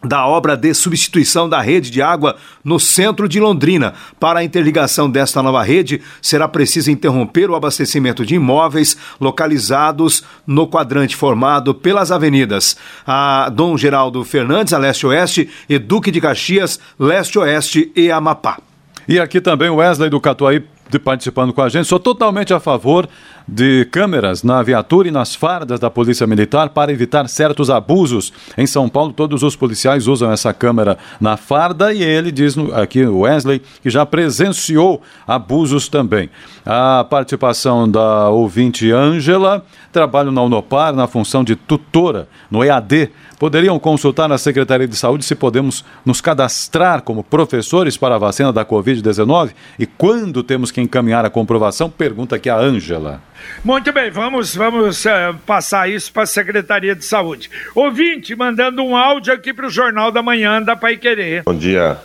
da 0.03 0.27
obra 0.27 0.57
de 0.57 0.73
substituição 0.73 1.49
da 1.49 1.61
rede 1.61 1.91
de 1.91 2.01
água 2.01 2.37
no 2.65 2.81
centro 2.81 3.29
de 3.29 3.39
Londrina. 3.39 3.95
Para 4.19 4.41
a 4.41 4.45
interligação 4.45 5.11
desta 5.11 5.43
nova 5.43 5.63
rede, 5.63 6.01
será 6.23 6.49
preciso 6.49 6.91
interromper 6.91 7.51
o 7.51 7.55
abastecimento 7.55 8.25
de 8.25 8.35
imóveis 8.35 8.97
localizados 9.21 10.25
no 10.47 10.67
quadrante 10.67 11.15
formado 11.15 11.75
pelas 11.75 12.11
avenidas 12.11 12.77
a 13.07 13.51
Dom 13.51 13.77
Geraldo 13.77 14.25
Fernandes, 14.25 14.73
a 14.73 14.79
leste-oeste, 14.79 15.51
e 15.69 15.79
Duque 15.79 16.11
de 16.11 16.21
Caxias, 16.21 16.81
leste-oeste 16.99 17.93
e 17.95 18.11
Amapá. 18.11 18.59
E 19.07 19.19
aqui 19.19 19.41
também 19.41 19.69
o 19.69 19.77
Wesley 19.77 20.09
do 20.09 20.21
Catuaí 20.21 20.65
participando 20.99 21.53
com 21.53 21.63
a 21.63 21.69
gente. 21.69 21.87
Sou 21.87 22.01
totalmente 22.01 22.53
a 22.53 22.59
favor 22.59 23.09
de 23.51 23.85
câmeras 23.87 24.45
na 24.45 24.63
viatura 24.63 25.09
e 25.09 25.11
nas 25.11 25.35
fardas 25.35 25.81
da 25.81 25.91
Polícia 25.91 26.27
Militar 26.27 26.69
para 26.69 26.93
evitar 26.93 27.29
certos 27.29 27.69
abusos. 27.69 28.33
Em 28.57 28.67
São 28.67 28.89
Paulo, 28.89 29.13
todos 29.13 29.43
os 29.43 29.57
policiais 29.57 30.07
usam 30.07 30.31
essa 30.31 30.55
câmera 30.55 30.97
na 31.21 31.37
farda 31.37 31.93
e 31.93 32.01
ele 32.01 32.31
diz 32.31 32.57
aqui, 32.75 33.05
Wesley, 33.05 33.61
que 33.83 33.91
já 33.91 34.07
presenciou 34.07 35.03
abusos 35.27 35.89
também. 35.89 36.31
A 36.65 37.05
participação 37.11 37.91
da 37.91 38.29
ouvinte 38.29 38.93
Ângela, 38.93 39.65
trabalho 39.93 40.31
na 40.31 40.43
Unopar 40.43 40.95
na 40.95 41.09
função 41.09 41.43
de 41.43 41.57
tutora 41.57 42.29
no 42.49 42.63
EAD 42.63 43.11
poderiam 43.41 43.79
consultar 43.79 44.31
a 44.31 44.37
Secretaria 44.37 44.87
de 44.87 44.95
Saúde 44.95 45.25
se 45.25 45.35
podemos 45.35 45.83
nos 46.05 46.21
cadastrar 46.21 47.01
como 47.01 47.25
professores 47.25 47.97
para 47.97 48.17
a 48.17 48.19
vacina 48.19 48.53
da 48.53 48.67
Covid-19 48.67 49.53
e 49.79 49.87
quando 49.87 50.43
temos 50.43 50.71
que 50.71 50.79
encaminhar 50.79 51.25
a 51.25 51.31
comprovação? 51.31 51.89
Pergunta 51.89 52.37
aqui 52.37 52.51
a 52.51 52.59
Ângela. 52.59 53.23
Muito 53.65 53.91
bem, 53.95 54.11
vamos, 54.11 54.55
vamos 54.55 55.07
uh, 55.07 55.35
passar 55.47 55.89
isso 55.89 56.13
para 56.13 56.25
a 56.25 56.27
Secretaria 56.27 56.95
de 56.95 57.03
Saúde. 57.03 57.51
Ouvinte, 57.75 58.37
mandando 58.37 58.83
um 58.83 58.95
áudio 58.95 59.33
aqui 59.33 59.55
para 59.55 59.67
o 59.67 59.71
Jornal 59.71 60.13
da 60.13 60.23
Manhã 60.23 60.61
da 60.61 60.77
Pai 60.77 60.99
Querer. 60.99 61.45
Bom 61.45 61.55
dia, 61.55 61.97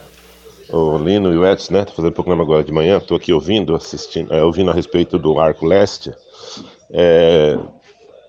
o 0.69 0.97
Lino 0.97 1.33
e 1.33 1.37
o 1.37 1.45
Edson, 1.45 1.73
né? 1.73 1.83
Tô 1.83 1.91
fazendo 1.91 2.13
programa 2.13 2.43
agora 2.43 2.63
de 2.63 2.71
manhã, 2.71 2.97
estou 2.97 3.17
aqui 3.17 3.33
ouvindo, 3.33 3.75
assistindo, 3.75 4.33
é, 4.33 4.41
ouvindo 4.41 4.71
a 4.71 4.73
respeito 4.73 5.19
do 5.19 5.37
Arco 5.37 5.65
Leste. 5.65 6.13
É, 6.91 7.57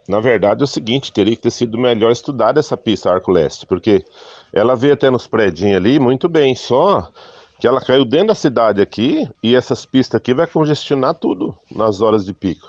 na 0.08 0.20
verdade, 0.20 0.62
é 0.62 0.64
o 0.64 0.68
seguinte, 0.68 1.12
teria 1.12 1.34
que 1.34 1.42
ter 1.42 1.50
sido 1.50 1.76
melhor 1.76 2.12
estudar 2.12 2.56
essa 2.56 2.76
pista 2.76 3.10
Arco 3.10 3.30
Leste, 3.30 3.66
porque 3.66 4.04
ela 4.52 4.76
veio 4.76 4.94
até 4.94 5.10
nos 5.10 5.26
prédios 5.26 5.74
ali 5.74 5.98
muito 5.98 6.28
bem, 6.28 6.54
só 6.54 7.10
que 7.58 7.66
ela 7.66 7.80
caiu 7.80 8.04
dentro 8.04 8.28
da 8.28 8.34
cidade 8.34 8.80
aqui 8.80 9.28
e 9.42 9.56
essas 9.56 9.84
pistas 9.84 10.18
aqui 10.18 10.34
vai 10.34 10.46
congestionar 10.46 11.14
tudo 11.14 11.56
nas 11.70 12.00
horas 12.00 12.24
de 12.24 12.32
pico. 12.32 12.66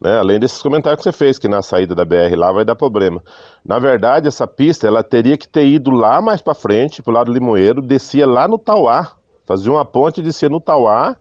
Né? 0.00 0.16
Além 0.16 0.38
desses 0.38 0.62
comentários 0.62 0.98
que 0.98 1.10
você 1.10 1.12
fez, 1.12 1.38
que 1.38 1.48
na 1.48 1.62
saída 1.62 1.94
da 1.94 2.04
BR 2.04 2.36
lá 2.36 2.52
vai 2.52 2.64
dar 2.64 2.76
problema. 2.76 3.22
Na 3.64 3.78
verdade, 3.78 4.28
essa 4.28 4.46
pista 4.46 4.86
ela 4.86 5.02
teria 5.02 5.36
que 5.36 5.48
ter 5.48 5.66
ido 5.66 5.90
lá 5.90 6.20
mais 6.20 6.40
para 6.40 6.54
frente, 6.54 7.02
pro 7.02 7.12
lado 7.12 7.26
do 7.26 7.32
Limoeiro, 7.32 7.82
descia 7.82 8.26
lá 8.26 8.46
no 8.46 8.58
Tauá, 8.58 9.12
fazia 9.44 9.72
uma 9.72 9.84
ponte, 9.84 10.22
descia 10.22 10.48
no 10.48 10.60
Tauá 10.60 11.16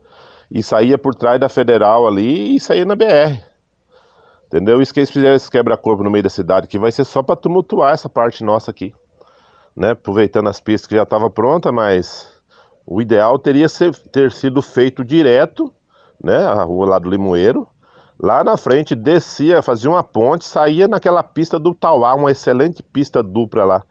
e 0.52 0.62
saía 0.62 0.98
por 0.98 1.16
trás 1.16 1.40
da 1.40 1.50
Federal 1.50 2.08
ali 2.08 2.56
e 2.56 2.60
saía 2.60 2.86
na 2.86 2.96
BR. 2.96 3.42
Entendeu? 4.48 4.82
Isso 4.82 4.94
que 4.94 5.01
eles 5.01 5.12
fizeram 5.12 5.36
esse 5.36 5.51
quebra-corpo 5.51 6.04
no 6.04 6.10
meio 6.10 6.24
da 6.24 6.30
cidade, 6.30 6.68
que 6.68 6.80
vai 6.80 6.92
ser 6.92 7.04
só 7.04 7.22
para 7.22 7.36
tumultuar 7.36 7.94
essa 7.94 8.10
parte 8.10 8.44
nossa 8.44 8.72
aqui. 8.72 8.94
Né? 9.75 9.92
Aproveitando 9.92 10.48
as 10.48 10.60
pistas 10.60 10.88
que 10.88 10.96
já 10.96 11.04
estavam 11.04 11.30
prontas, 11.30 11.72
mas 11.74 12.27
o 12.86 13.01
ideal 13.01 13.38
teria 13.38 13.68
ser, 13.68 13.94
ter 13.94 14.32
sido 14.32 14.62
feito 14.62 15.04
direto, 15.04 15.72
né? 16.24 16.38
A 16.38 16.63
rua 16.63 16.88
lá 16.88 17.00
do 17.00 17.10
Limoeiro. 17.10 17.68
Lá 18.20 18.44
na 18.44 18.58
frente 18.58 18.96
descia, 18.96 19.62
fazia 19.62 19.92
uma 19.92 20.04
ponte, 20.04 20.46
saía 20.46 20.88
naquela 20.88 21.22
pista 21.22 21.60
do 21.60 21.75
Tauá, 21.75 22.16
uma 22.16 22.32
excelente 22.32 22.82
pista 22.82 23.22
dupla 23.22 23.63
lá. 23.63 23.84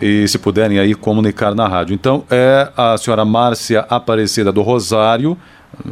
e 0.01 0.27
se 0.29 0.39
puderem 0.39 0.79
aí 0.79 0.95
comunicar 0.95 1.55
na 1.55 1.67
rádio. 1.67 1.95
Então 1.95 2.25
é 2.31 2.71
a 2.77 2.97
senhora 2.97 3.25
Márcia 3.25 3.81
Aparecida 3.89 4.53
do 4.53 4.63
Rosário, 4.63 5.37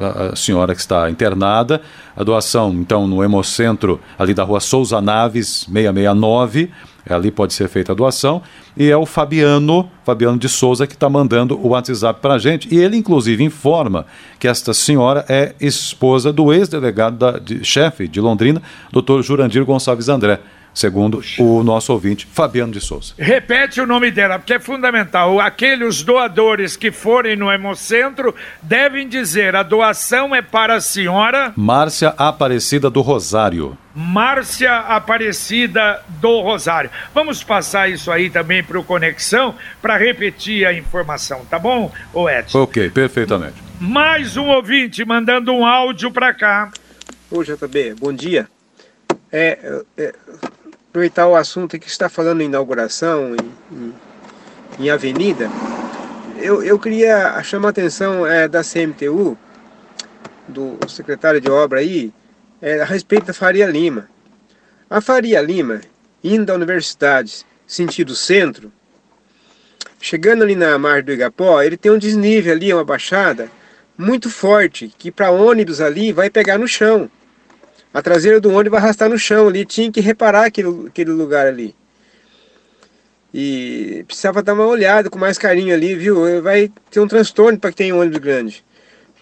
a 0.00 0.34
senhora 0.34 0.74
que 0.74 0.80
está 0.80 1.10
internada, 1.10 1.80
a 2.16 2.24
doação 2.24 2.72
então 2.74 3.06
no 3.06 3.22
Hemocentro 3.22 4.00
ali 4.18 4.34
da 4.34 4.42
rua 4.42 4.60
Souza 4.60 5.00
Naves 5.00 5.66
669, 5.70 6.70
ali 7.08 7.30
pode 7.30 7.54
ser 7.54 7.68
feita 7.68 7.92
a 7.92 7.94
doação, 7.94 8.42
e 8.76 8.90
é 8.90 8.96
o 8.96 9.06
Fabiano, 9.06 9.88
Fabiano 10.04 10.38
de 10.38 10.48
Souza 10.48 10.86
que 10.86 10.94
está 10.94 11.08
mandando 11.08 11.56
o 11.56 11.68
WhatsApp 11.68 12.20
para 12.20 12.34
a 12.34 12.38
gente, 12.38 12.72
e 12.74 12.78
ele 12.78 12.96
inclusive 12.96 13.44
informa 13.44 14.06
que 14.38 14.48
esta 14.48 14.74
senhora 14.74 15.24
é 15.28 15.54
esposa 15.60 16.32
do 16.32 16.52
ex-delegado 16.52 17.40
de 17.40 17.64
chefe 17.64 18.08
de 18.08 18.20
Londrina, 18.20 18.60
doutor 18.92 19.22
Jurandir 19.22 19.64
Gonçalves 19.64 20.08
André 20.08 20.40
segundo 20.76 21.22
o 21.38 21.64
nosso 21.64 21.90
ouvinte, 21.90 22.28
Fabiano 22.30 22.70
de 22.70 22.80
Souza. 22.82 23.14
Repete 23.18 23.80
o 23.80 23.86
nome 23.86 24.10
dela, 24.10 24.38
porque 24.38 24.52
é 24.52 24.60
fundamental. 24.60 25.40
Aqueles 25.40 26.02
doadores 26.02 26.76
que 26.76 26.92
forem 26.92 27.34
no 27.34 27.50
Hemocentro 27.50 28.34
devem 28.62 29.08
dizer: 29.08 29.56
a 29.56 29.62
doação 29.62 30.34
é 30.34 30.42
para 30.42 30.74
a 30.74 30.80
senhora. 30.80 31.52
Márcia 31.56 32.10
Aparecida 32.18 32.90
do 32.90 33.00
Rosário. 33.00 33.76
Márcia 33.94 34.76
Aparecida 34.80 36.02
do 36.20 36.42
Rosário. 36.42 36.90
Vamos 37.14 37.42
passar 37.42 37.88
isso 37.90 38.12
aí 38.12 38.28
também 38.28 38.62
para 38.62 38.78
o 38.78 38.84
Conexão 38.84 39.54
para 39.80 39.96
repetir 39.96 40.66
a 40.66 40.74
informação, 40.74 41.46
tá 41.46 41.58
bom, 41.58 41.90
Edson? 42.28 42.62
Ok, 42.62 42.90
perfeitamente. 42.90 43.54
Mais 43.80 44.36
um 44.36 44.48
ouvinte 44.48 45.02
mandando 45.06 45.52
um 45.52 45.64
áudio 45.64 46.10
para 46.10 46.34
cá. 46.34 46.70
Ô, 47.30 47.42
JB, 47.42 47.94
bom 47.98 48.12
dia. 48.12 48.46
É, 49.32 49.82
é, 49.96 50.14
aproveitar 50.96 51.26
o 51.26 51.36
assunto 51.36 51.78
que 51.78 51.88
está 51.88 52.08
falando 52.08 52.40
em 52.40 52.46
inauguração, 52.46 53.36
em, 53.36 53.52
em, 53.70 53.94
em 54.78 54.90
avenida, 54.90 55.50
eu, 56.38 56.62
eu 56.62 56.78
queria 56.78 57.42
chamar 57.42 57.68
a 57.68 57.70
atenção 57.70 58.26
é, 58.26 58.48
da 58.48 58.62
CMTU, 58.62 59.36
do 60.48 60.78
secretário 60.88 61.38
de 61.38 61.50
obra 61.50 61.80
aí, 61.80 62.14
é, 62.62 62.80
a 62.80 62.84
respeito 62.86 63.26
da 63.26 63.34
Faria 63.34 63.66
Lima. 63.66 64.08
A 64.88 65.02
Faria 65.02 65.42
Lima, 65.42 65.82
indo 66.24 66.46
da 66.46 66.54
universidade, 66.54 67.44
sentido 67.66 68.14
centro, 68.14 68.72
chegando 70.00 70.44
ali 70.44 70.56
na 70.56 70.78
margem 70.78 71.04
do 71.04 71.12
Igapó, 71.12 71.60
ele 71.60 71.76
tem 71.76 71.92
um 71.92 71.98
desnível 71.98 72.54
ali, 72.54 72.72
uma 72.72 72.84
baixada 72.84 73.50
muito 73.98 74.30
forte, 74.30 74.90
que 74.96 75.10
para 75.10 75.30
ônibus 75.30 75.78
ali 75.78 76.10
vai 76.10 76.30
pegar 76.30 76.56
no 76.56 76.66
chão 76.66 77.10
a 77.96 78.02
traseira 78.02 78.38
do 78.38 78.50
ônibus 78.50 78.72
vai 78.72 78.80
arrastar 78.80 79.08
no 79.08 79.18
chão 79.18 79.48
ali, 79.48 79.64
tinha 79.64 79.90
que 79.90 80.02
reparar 80.02 80.44
aquele, 80.44 80.86
aquele 80.86 81.10
lugar 81.12 81.46
ali. 81.46 81.74
E 83.32 84.04
precisava 84.06 84.42
dar 84.42 84.52
uma 84.52 84.66
olhada 84.66 85.08
com 85.08 85.18
mais 85.18 85.38
carinho 85.38 85.72
ali, 85.72 85.94
viu? 85.94 86.42
Vai 86.42 86.70
ter 86.90 87.00
um 87.00 87.08
transtorno 87.08 87.58
para 87.58 87.72
quem 87.72 87.86
tem 87.86 87.98
ônibus 87.98 88.18
grande. 88.18 88.62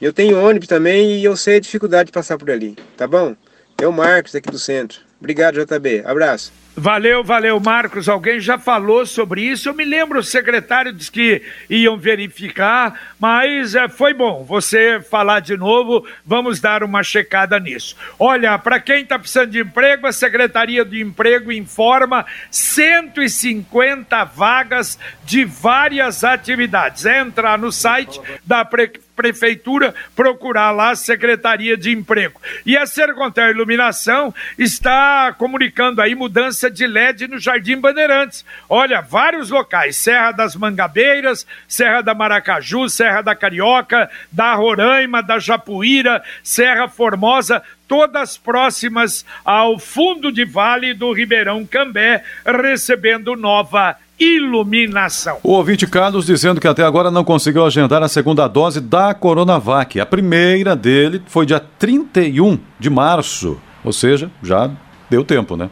Eu 0.02 0.12
tenho 0.12 0.44
ônibus 0.44 0.66
também 0.66 1.20
e 1.20 1.24
eu 1.24 1.36
sei 1.36 1.58
a 1.58 1.60
dificuldade 1.60 2.06
de 2.06 2.12
passar 2.12 2.36
por 2.36 2.50
ali, 2.50 2.76
tá 2.96 3.06
bom? 3.06 3.36
É 3.80 3.86
o 3.86 3.92
Marcos 3.92 4.34
aqui 4.34 4.50
do 4.50 4.58
centro. 4.58 4.98
Obrigado, 5.24 5.64
JB. 5.64 6.02
Abraço. 6.04 6.52
Valeu, 6.76 7.24
valeu, 7.24 7.58
Marcos. 7.58 8.10
Alguém 8.10 8.38
já 8.40 8.58
falou 8.58 9.06
sobre 9.06 9.40
isso. 9.40 9.70
Eu 9.70 9.74
me 9.74 9.84
lembro, 9.84 10.18
o 10.18 10.22
secretário 10.22 10.92
disse 10.92 11.10
que 11.10 11.40
iam 11.70 11.96
verificar, 11.96 13.14
mas 13.18 13.74
é, 13.74 13.88
foi 13.88 14.12
bom 14.12 14.44
você 14.44 15.00
falar 15.00 15.40
de 15.40 15.56
novo. 15.56 16.06
Vamos 16.26 16.60
dar 16.60 16.82
uma 16.82 17.02
checada 17.02 17.58
nisso. 17.58 17.96
Olha, 18.18 18.58
para 18.58 18.78
quem 18.80 19.02
está 19.02 19.18
precisando 19.18 19.52
de 19.52 19.60
emprego, 19.60 20.06
a 20.06 20.12
Secretaria 20.12 20.84
de 20.84 21.00
Emprego 21.00 21.50
informa 21.50 22.26
150 22.50 24.24
vagas 24.24 24.98
de 25.24 25.42
várias 25.42 26.22
atividades. 26.22 27.06
Entra 27.06 27.56
no 27.56 27.72
site 27.72 28.20
da 28.44 28.62
Prefeitura 28.62 29.03
prefeitura 29.14 29.94
procurar 30.14 30.70
lá 30.70 30.90
a 30.90 30.96
Secretaria 30.96 31.76
de 31.76 31.90
Emprego. 31.90 32.40
E 32.64 32.76
a 32.76 32.86
Sercontel 32.86 33.50
Iluminação 33.50 34.34
está 34.58 35.34
comunicando 35.36 36.00
aí 36.00 36.14
mudança 36.14 36.70
de 36.70 36.86
LED 36.86 37.28
no 37.28 37.38
Jardim 37.38 37.78
Bandeirantes. 37.78 38.44
Olha, 38.68 39.00
vários 39.00 39.50
locais, 39.50 39.96
Serra 39.96 40.32
das 40.32 40.56
Mangabeiras, 40.56 41.46
Serra 41.66 42.02
da 42.02 42.14
Maracaju, 42.14 42.88
Serra 42.88 43.22
da 43.22 43.34
Carioca, 43.34 44.10
da 44.30 44.54
Roraima, 44.54 45.22
da 45.22 45.38
Japuíra, 45.38 46.22
Serra 46.42 46.88
Formosa, 46.88 47.62
todas 47.86 48.36
próximas 48.36 49.24
ao 49.44 49.78
fundo 49.78 50.32
de 50.32 50.44
vale 50.44 50.94
do 50.94 51.12
Ribeirão 51.12 51.66
Cambé, 51.66 52.24
recebendo 52.44 53.36
nova 53.36 53.96
iluminação. 54.18 55.38
O 55.42 55.52
ouvinte 55.52 55.86
Carlos 55.86 56.26
dizendo 56.26 56.60
que 56.60 56.68
até 56.68 56.84
agora 56.84 57.10
não 57.10 57.24
conseguiu 57.24 57.64
agendar 57.64 58.02
a 58.02 58.08
segunda 58.08 58.46
dose 58.46 58.80
da 58.80 59.14
Coronavac. 59.14 60.00
A 60.00 60.06
primeira 60.06 60.76
dele 60.76 61.22
foi 61.26 61.46
dia 61.46 61.60
31 61.60 62.58
de 62.78 62.90
março, 62.90 63.60
ou 63.82 63.92
seja, 63.92 64.30
já 64.42 64.70
deu 65.10 65.24
tempo, 65.24 65.56
né? 65.56 65.68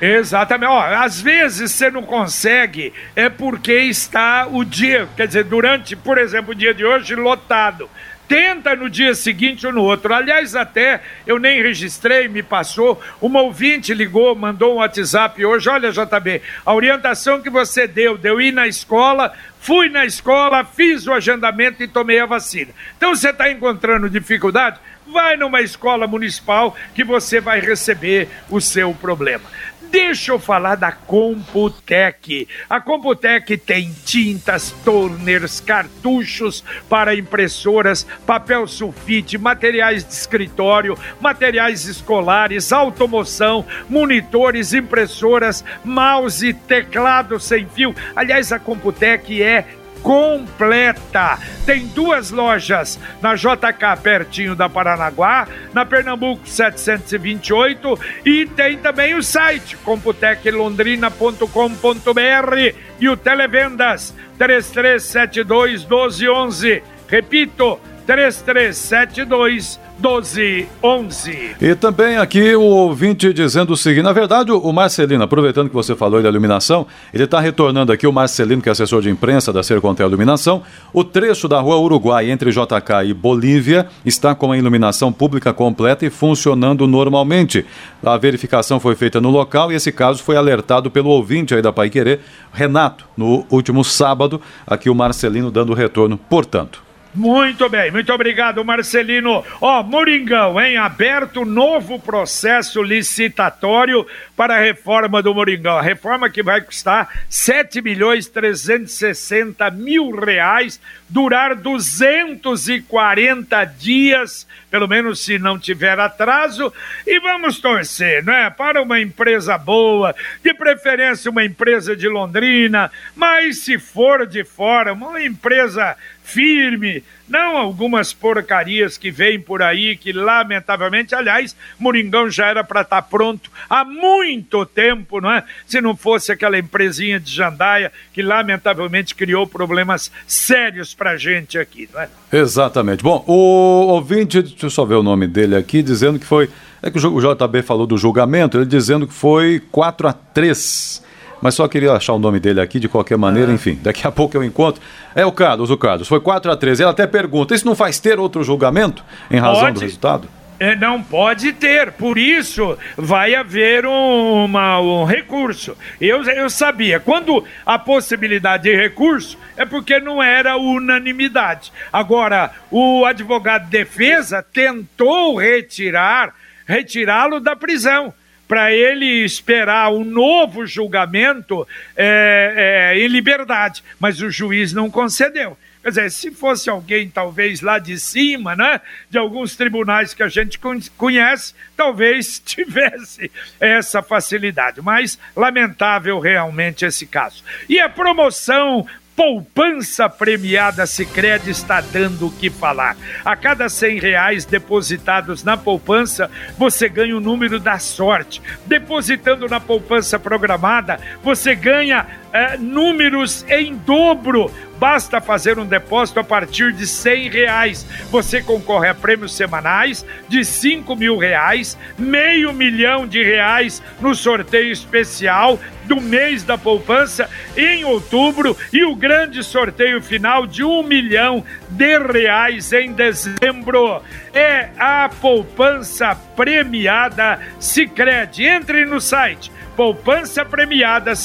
Exatamente. 0.00 0.70
Ó, 0.70 0.80
às 0.80 1.20
vezes 1.20 1.72
você 1.72 1.90
não 1.90 2.02
consegue 2.02 2.92
é 3.14 3.28
porque 3.28 3.72
está 3.72 4.48
o 4.50 4.64
dia, 4.64 5.06
quer 5.16 5.26
dizer, 5.26 5.44
durante, 5.44 5.94
por 5.94 6.16
exemplo, 6.16 6.52
o 6.52 6.54
dia 6.54 6.72
de 6.72 6.84
hoje 6.84 7.14
lotado 7.14 7.88
tenta 8.30 8.76
no 8.76 8.88
dia 8.88 9.12
seguinte 9.12 9.66
ou 9.66 9.72
no 9.72 9.82
outro. 9.82 10.14
Aliás, 10.14 10.54
até 10.54 11.00
eu 11.26 11.36
nem 11.36 11.60
registrei, 11.60 12.28
me 12.28 12.44
passou. 12.44 13.02
Uma 13.20 13.42
ouvinte 13.42 13.92
ligou, 13.92 14.36
mandou 14.36 14.74
um 14.74 14.76
WhatsApp 14.76 15.44
hoje. 15.44 15.68
Olha, 15.68 15.90
JB, 15.90 16.40
a 16.64 16.72
orientação 16.72 17.42
que 17.42 17.50
você 17.50 17.88
deu, 17.88 18.16
deu 18.16 18.40
ir 18.40 18.52
na 18.52 18.68
escola, 18.68 19.32
fui 19.58 19.88
na 19.88 20.06
escola, 20.06 20.64
fiz 20.64 21.08
o 21.08 21.12
agendamento 21.12 21.82
e 21.82 21.88
tomei 21.88 22.20
a 22.20 22.26
vacina. 22.26 22.70
Então 22.96 23.12
você 23.16 23.30
está 23.30 23.50
encontrando 23.50 24.08
dificuldade? 24.08 24.78
Vai 25.08 25.36
numa 25.36 25.60
escola 25.60 26.06
municipal 26.06 26.76
que 26.94 27.02
você 27.02 27.40
vai 27.40 27.58
receber 27.58 28.28
o 28.48 28.60
seu 28.60 28.94
problema. 28.94 29.42
Deixa 29.90 30.30
eu 30.30 30.38
falar 30.38 30.76
da 30.76 30.92
Computec. 30.92 32.46
A 32.68 32.80
Computec 32.80 33.56
tem 33.56 33.92
tintas, 34.04 34.70
toners, 34.84 35.58
cartuchos 35.58 36.62
para 36.88 37.12
impressoras, 37.14 38.06
papel 38.24 38.68
sulfite, 38.68 39.36
materiais 39.36 40.04
de 40.04 40.12
escritório, 40.12 40.96
materiais 41.20 41.86
escolares, 41.86 42.72
automoção, 42.72 43.66
monitores, 43.88 44.72
impressoras, 44.72 45.64
mouse, 45.84 46.54
teclado 46.54 47.40
sem 47.40 47.66
fio. 47.66 47.92
Aliás, 48.14 48.52
a 48.52 48.60
Computec 48.60 49.42
é 49.42 49.64
completa. 50.02 51.38
Tem 51.64 51.86
duas 51.88 52.30
lojas 52.30 53.00
na 53.20 53.34
JK 53.34 53.96
pertinho 54.02 54.54
da 54.54 54.68
Paranaguá, 54.68 55.48
na 55.72 55.86
Pernambuco 55.86 56.48
728 56.48 57.98
e 58.24 58.46
tem 58.46 58.78
também 58.78 59.14
o 59.14 59.22
site 59.22 59.76
computeclondrina.com.br 59.78 62.74
e 63.00 63.08
o 63.08 63.16
Televendas 63.16 64.14
3372 64.38 65.84
1211. 65.84 66.82
Repito, 67.08 67.80
3372 68.06 69.78
1211. 70.00 71.56
E 71.60 71.74
também 71.74 72.16
aqui 72.16 72.54
o 72.54 72.62
ouvinte 72.62 73.32
dizendo 73.32 73.74
o 73.74 73.76
seguinte: 73.76 74.02
na 74.02 74.12
verdade, 74.12 74.50
o 74.50 74.72
Marcelino, 74.72 75.22
aproveitando 75.22 75.68
que 75.68 75.74
você 75.74 75.94
falou 75.94 76.22
da 76.22 76.28
iluminação, 76.28 76.86
ele 77.12 77.24
está 77.24 77.38
retornando 77.38 77.92
aqui, 77.92 78.06
o 78.06 78.12
Marcelino, 78.12 78.62
que 78.62 78.68
é 78.68 78.72
assessor 78.72 79.02
de 79.02 79.10
imprensa 79.10 79.52
da 79.52 79.62
Sercontel 79.62 80.08
Iluminação. 80.08 80.62
O 80.92 81.04
trecho 81.04 81.46
da 81.46 81.60
rua 81.60 81.78
Uruguai 81.78 82.30
entre 82.30 82.50
JK 82.50 83.04
e 83.06 83.14
Bolívia 83.14 83.86
está 84.04 84.34
com 84.34 84.50
a 84.50 84.58
iluminação 84.58 85.12
pública 85.12 85.52
completa 85.52 86.06
e 86.06 86.10
funcionando 86.10 86.86
normalmente. 86.86 87.66
A 88.02 88.16
verificação 88.16 88.80
foi 88.80 88.94
feita 88.94 89.20
no 89.20 89.30
local 89.30 89.70
e 89.70 89.74
esse 89.74 89.92
caso 89.92 90.22
foi 90.22 90.36
alertado 90.36 90.90
pelo 90.90 91.10
ouvinte 91.10 91.54
aí 91.54 91.60
da 91.60 91.72
Pai 91.72 91.90
Querer, 91.90 92.20
Renato, 92.52 93.04
no 93.16 93.44
último 93.50 93.84
sábado. 93.84 94.40
Aqui 94.66 94.88
o 94.88 94.94
Marcelino 94.94 95.50
dando 95.50 95.74
retorno, 95.74 96.16
portanto. 96.16 96.89
Muito 97.12 97.68
bem, 97.68 97.90
muito 97.90 98.12
obrigado, 98.12 98.64
Marcelino. 98.64 99.44
Ó, 99.60 99.82
Moringão, 99.82 100.60
em 100.60 100.76
aberto 100.76 101.44
novo 101.44 101.98
processo 101.98 102.80
licitatório 102.80 104.06
para 104.36 104.56
a 104.56 104.60
reforma 104.60 105.20
do 105.20 105.34
Moringão. 105.34 105.76
A 105.76 105.82
reforma 105.82 106.30
que 106.30 106.40
vai 106.40 106.60
custar 106.60 107.24
7 107.28 107.82
milhões 107.82 108.28
360 108.28 109.68
mil 109.72 110.12
reais, 110.12 110.80
durar 111.08 111.56
240 111.56 113.64
dias, 113.64 114.46
pelo 114.70 114.86
menos 114.86 115.24
se 115.24 115.36
não 115.36 115.58
tiver 115.58 115.98
atraso, 115.98 116.72
e 117.04 117.18
vamos 117.18 117.58
torcer, 117.58 118.24
né? 118.24 118.50
Para 118.50 118.80
uma 118.80 119.00
empresa 119.00 119.58
boa, 119.58 120.14
de 120.44 120.54
preferência 120.54 121.28
uma 121.28 121.44
empresa 121.44 121.96
de 121.96 122.08
Londrina, 122.08 122.88
mas 123.16 123.64
se 123.64 123.80
for 123.80 124.28
de 124.28 124.44
fora, 124.44 124.92
uma 124.92 125.20
empresa 125.20 125.96
firme, 126.30 127.02
não 127.28 127.56
algumas 127.56 128.12
porcarias 128.12 128.96
que 128.96 129.10
vêm 129.10 129.40
por 129.40 129.62
aí, 129.62 129.96
que 129.96 130.12
lamentavelmente, 130.12 131.14
aliás, 131.14 131.56
Moringão 131.78 132.30
já 132.30 132.46
era 132.46 132.62
para 132.62 132.82
estar 132.82 133.02
tá 133.02 133.08
pronto 133.08 133.50
há 133.68 133.84
muito 133.84 134.64
tempo, 134.64 135.20
não 135.20 135.30
é? 135.30 135.44
Se 135.66 135.80
não 135.80 135.96
fosse 135.96 136.30
aquela 136.30 136.58
empresinha 136.58 137.18
de 137.18 137.32
Jandaia 137.32 137.92
que 138.12 138.22
lamentavelmente 138.22 139.14
criou 139.14 139.46
problemas 139.46 140.10
sérios 140.26 140.94
para 140.94 141.16
gente 141.16 141.58
aqui, 141.58 141.88
não 141.92 142.00
é? 142.00 142.08
Exatamente. 142.32 143.02
Bom, 143.02 143.24
o 143.26 143.88
ouvinte, 143.88 144.42
deixa 144.42 144.66
eu 144.66 144.70
só 144.70 144.84
ver 144.84 144.94
o 144.94 145.02
nome 145.02 145.26
dele 145.26 145.56
aqui, 145.56 145.82
dizendo 145.82 146.18
que 146.18 146.26
foi. 146.26 146.48
É 146.82 146.90
que 146.90 146.98
o 146.98 147.20
JB 147.20 147.62
falou 147.62 147.86
do 147.86 147.98
julgamento, 147.98 148.56
ele 148.56 148.64
dizendo 148.64 149.06
que 149.06 149.12
foi 149.12 149.60
4 149.70 150.08
a 150.08 150.12
3 150.14 151.02
mas 151.40 151.54
só 151.54 151.66
queria 151.66 151.92
achar 151.92 152.12
o 152.12 152.18
nome 152.18 152.38
dele 152.38 152.60
aqui 152.60 152.78
de 152.78 152.88
qualquer 152.88 153.16
maneira, 153.16 153.50
ah. 153.50 153.54
enfim. 153.54 153.78
Daqui 153.82 154.06
a 154.06 154.10
pouco 154.10 154.36
eu 154.36 154.44
encontro. 154.44 154.82
É 155.14 155.24
o 155.24 155.32
Carlos, 155.32 155.70
o 155.70 155.76
Carlos. 155.76 156.06
Foi 156.06 156.20
4 156.20 156.50
a 156.52 156.56
3 156.56 156.80
Ele 156.80 156.88
até 156.88 157.06
pergunta: 157.06 157.54
isso 157.54 157.66
não 157.66 157.74
faz 157.74 157.98
ter 157.98 158.18
outro 158.18 158.42
julgamento 158.42 159.04
em 159.30 159.38
razão 159.38 159.62
Pode. 159.62 159.74
do 159.74 159.80
resultado? 159.80 160.28
É, 160.60 160.76
não 160.76 161.02
pode 161.02 161.54
ter, 161.54 161.90
por 161.92 162.18
isso 162.18 162.76
vai 162.94 163.34
haver 163.34 163.86
um, 163.86 164.44
uma, 164.44 164.78
um 164.78 165.04
recurso. 165.06 165.74
Eu, 165.98 166.22
eu 166.24 166.50
sabia, 166.50 167.00
quando 167.00 167.42
a 167.64 167.78
possibilidade 167.78 168.64
de 168.64 168.76
recurso 168.76 169.38
é 169.56 169.64
porque 169.64 169.98
não 169.98 170.22
era 170.22 170.58
unanimidade. 170.58 171.72
Agora, 171.90 172.50
o 172.70 173.06
advogado 173.06 173.64
de 173.64 173.70
defesa 173.70 174.42
tentou 174.42 175.38
retirar, 175.38 176.34
retirá-lo 176.66 177.40
da 177.40 177.56
prisão 177.56 178.12
para 178.50 178.72
ele 178.72 179.06
esperar 179.24 179.92
um 179.92 180.02
novo 180.02 180.66
julgamento 180.66 181.64
é, 181.96 182.90
é, 182.96 182.98
em 182.98 183.06
liberdade, 183.06 183.80
mas 184.00 184.20
o 184.20 184.28
juiz 184.28 184.72
não 184.72 184.90
concedeu. 184.90 185.56
Quer 185.80 185.90
dizer, 185.90 186.10
se 186.10 186.32
fosse 186.32 186.68
alguém 186.68 187.08
talvez 187.08 187.60
lá 187.60 187.78
de 187.78 187.96
cima, 187.96 188.56
né, 188.56 188.80
de 189.08 189.18
alguns 189.18 189.54
tribunais 189.54 190.14
que 190.14 190.22
a 190.24 190.28
gente 190.28 190.58
conhece, 190.96 191.54
talvez 191.76 192.42
tivesse 192.44 193.30
essa 193.60 194.02
facilidade. 194.02 194.82
Mas 194.82 195.16
lamentável 195.36 196.18
realmente 196.18 196.84
esse 196.84 197.06
caso. 197.06 197.44
E 197.68 197.78
a 197.78 197.88
promoção 197.88 198.84
poupança 199.20 200.08
premiada 200.08 200.86
Sicredi 200.86 201.50
está 201.50 201.82
dando 201.82 202.28
o 202.28 202.30
que 202.30 202.48
falar. 202.48 202.96
A 203.22 203.36
cada 203.36 203.68
cem 203.68 203.98
reais 203.98 204.46
depositados 204.46 205.44
na 205.44 205.58
poupança, 205.58 206.30
você 206.56 206.88
ganha 206.88 207.14
o 207.14 207.20
número 207.20 207.60
da 207.60 207.78
sorte. 207.78 208.40
Depositando 208.64 209.46
na 209.46 209.60
poupança 209.60 210.18
programada, 210.18 210.98
você 211.22 211.54
ganha 211.54 212.06
é, 212.32 212.56
números 212.56 213.44
em 213.46 213.74
dobro. 213.74 214.50
Basta 214.78 215.20
fazer 215.20 215.58
um 215.58 215.66
depósito 215.66 216.20
a 216.20 216.24
partir 216.24 216.72
de 216.72 216.86
cem 216.86 217.28
reais. 217.28 217.86
Você 218.10 218.40
concorre 218.40 218.88
a 218.88 218.94
prêmios 218.94 219.36
semanais 219.36 220.02
de 220.30 220.42
cinco 220.46 220.96
mil 220.96 221.18
reais, 221.18 221.76
meio 221.98 222.54
milhão 222.54 223.06
de 223.06 223.22
reais 223.22 223.82
no 224.00 224.14
sorteio 224.14 224.72
especial 224.72 225.58
do 225.90 226.00
mês 226.00 226.44
da 226.44 226.56
poupança 226.56 227.28
em 227.56 227.84
outubro 227.84 228.56
e 228.72 228.84
o 228.84 228.94
grande 228.94 229.42
sorteio 229.42 230.00
final 230.00 230.46
de 230.46 230.62
um 230.62 230.84
milhão 230.84 231.44
de 231.68 231.98
reais 231.98 232.72
em 232.72 232.92
dezembro. 232.92 234.00
É 234.32 234.68
a 234.78 235.10
poupança 235.20 236.14
premiada 236.36 237.40
Sicredi. 237.58 238.44
Entre 238.44 238.86
no 238.86 239.00
site 239.00 239.50
poupança 239.76 240.44
premiada. 240.44 241.16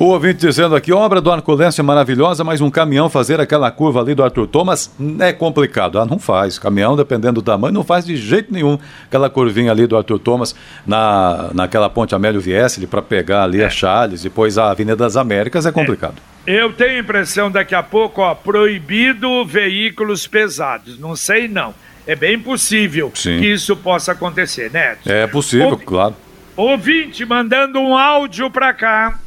O 0.00 0.10
ouvinte 0.10 0.46
dizendo 0.46 0.76
aqui, 0.76 0.92
obra 0.92 1.20
do 1.20 1.28
é 1.28 1.82
maravilhosa, 1.82 2.44
mas 2.44 2.60
um 2.60 2.70
caminhão 2.70 3.10
fazer 3.10 3.40
aquela 3.40 3.68
curva 3.68 4.00
ali 4.00 4.14
do 4.14 4.22
Arthur 4.22 4.46
Thomas 4.46 4.94
é 5.18 5.32
complicado. 5.32 5.98
Ah, 5.98 6.06
não 6.06 6.20
faz. 6.20 6.56
Caminhão, 6.56 6.94
dependendo 6.94 7.40
do 7.40 7.42
tamanho, 7.42 7.74
não 7.74 7.82
faz 7.82 8.04
de 8.04 8.16
jeito 8.16 8.52
nenhum 8.52 8.78
aquela 9.06 9.28
curvinha 9.28 9.72
ali 9.72 9.88
do 9.88 9.96
Arthur 9.96 10.20
Thomas 10.20 10.54
na, 10.86 11.50
naquela 11.52 11.90
ponte 11.90 12.14
Amélio 12.14 12.40
Viesli 12.40 12.86
para 12.86 13.02
pegar 13.02 13.42
ali 13.42 13.60
é. 13.60 13.64
a 13.64 13.70
Charles, 13.70 14.22
depois 14.22 14.56
a 14.56 14.70
Avenida 14.70 14.94
das 14.94 15.16
Américas, 15.16 15.66
é 15.66 15.72
complicado. 15.72 16.14
É. 16.46 16.62
Eu 16.62 16.72
tenho 16.72 16.92
a 16.92 17.00
impressão 17.00 17.50
daqui 17.50 17.74
a 17.74 17.82
pouco, 17.82 18.22
ó, 18.22 18.36
proibido 18.36 19.44
veículos 19.44 20.28
pesados. 20.28 20.96
Não 20.96 21.16
sei 21.16 21.48
não. 21.48 21.74
É 22.06 22.14
bem 22.14 22.38
possível 22.38 23.10
Sim. 23.16 23.40
que 23.40 23.46
isso 23.52 23.76
possa 23.76 24.12
acontecer, 24.12 24.70
né? 24.70 24.96
É 25.04 25.26
possível, 25.26 25.76
claro. 25.76 26.14
Ouvinte 26.56 27.24
mandando 27.24 27.80
um 27.80 27.96
áudio 27.96 28.48
para 28.48 28.72
cá. 28.72 29.18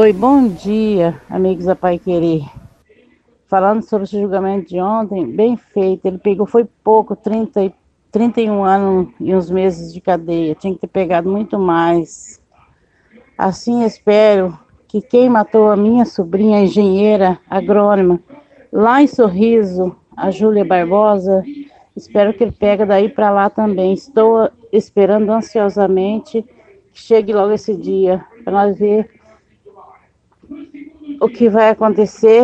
Oi, 0.00 0.14
bom 0.14 0.48
dia, 0.48 1.20
amigos 1.28 1.66
da 1.66 1.76
Pai 1.76 1.98
Querer. 1.98 2.42
Falando 3.46 3.82
sobre 3.82 4.04
esse 4.04 4.18
julgamento 4.18 4.70
de 4.70 4.80
ontem, 4.80 5.26
bem 5.26 5.58
feito. 5.58 6.06
Ele 6.06 6.16
pegou, 6.16 6.46
foi 6.46 6.64
pouco, 6.82 7.14
30, 7.14 7.70
31 8.10 8.64
anos 8.64 9.08
e 9.20 9.34
uns 9.34 9.50
meses 9.50 9.92
de 9.92 10.00
cadeia. 10.00 10.54
Tinha 10.54 10.72
que 10.72 10.80
ter 10.80 10.86
pegado 10.86 11.28
muito 11.28 11.58
mais. 11.58 12.42
Assim 13.36 13.84
espero 13.84 14.58
que 14.88 15.02
quem 15.02 15.28
matou 15.28 15.70
a 15.70 15.76
minha 15.76 16.06
sobrinha, 16.06 16.62
engenheira 16.62 17.38
agrônoma, 17.46 18.20
lá 18.72 19.02
em 19.02 19.06
Sorriso, 19.06 19.94
a 20.16 20.30
Júlia 20.30 20.64
Barbosa, 20.64 21.44
espero 21.94 22.32
que 22.32 22.42
ele 22.42 22.52
pegue 22.52 22.86
daí 22.86 23.10
para 23.10 23.28
lá 23.28 23.50
também. 23.50 23.92
Estou 23.92 24.48
esperando 24.72 25.30
ansiosamente 25.30 26.42
que 26.90 26.98
chegue 27.02 27.34
logo 27.34 27.52
esse 27.52 27.76
dia, 27.76 28.24
para 28.42 28.64
nós 28.64 28.78
ver 28.78 29.19
o 31.20 31.28
que 31.28 31.48
vai 31.48 31.68
acontecer, 31.68 32.42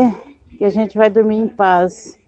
que 0.59 0.65
a 0.65 0.71
gente 0.71 0.97
vai 0.97 1.09
dormir 1.09 1.37
em 1.37 1.49
paz. 1.49 2.19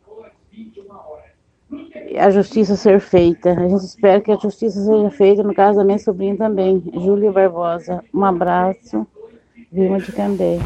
A 2.19 2.31
justiça 2.31 2.75
ser 2.75 2.99
feita. 2.99 3.53
A 3.53 3.69
gente 3.69 3.85
espera 3.85 4.21
que 4.21 4.33
a 4.33 4.37
justiça 4.37 4.81
seja 4.81 5.11
feita 5.11 5.43
no 5.43 5.55
caso 5.55 5.79
da 5.79 5.85
minha 5.85 5.99
sobrinha 5.99 6.37
também, 6.37 6.83
Júlia 6.95 7.31
Barbosa. 7.31 8.03
Um 8.13 8.25
abraço, 8.25 9.07
Vilma 9.71 9.99
de 9.99 10.11
Candé. 10.13 10.59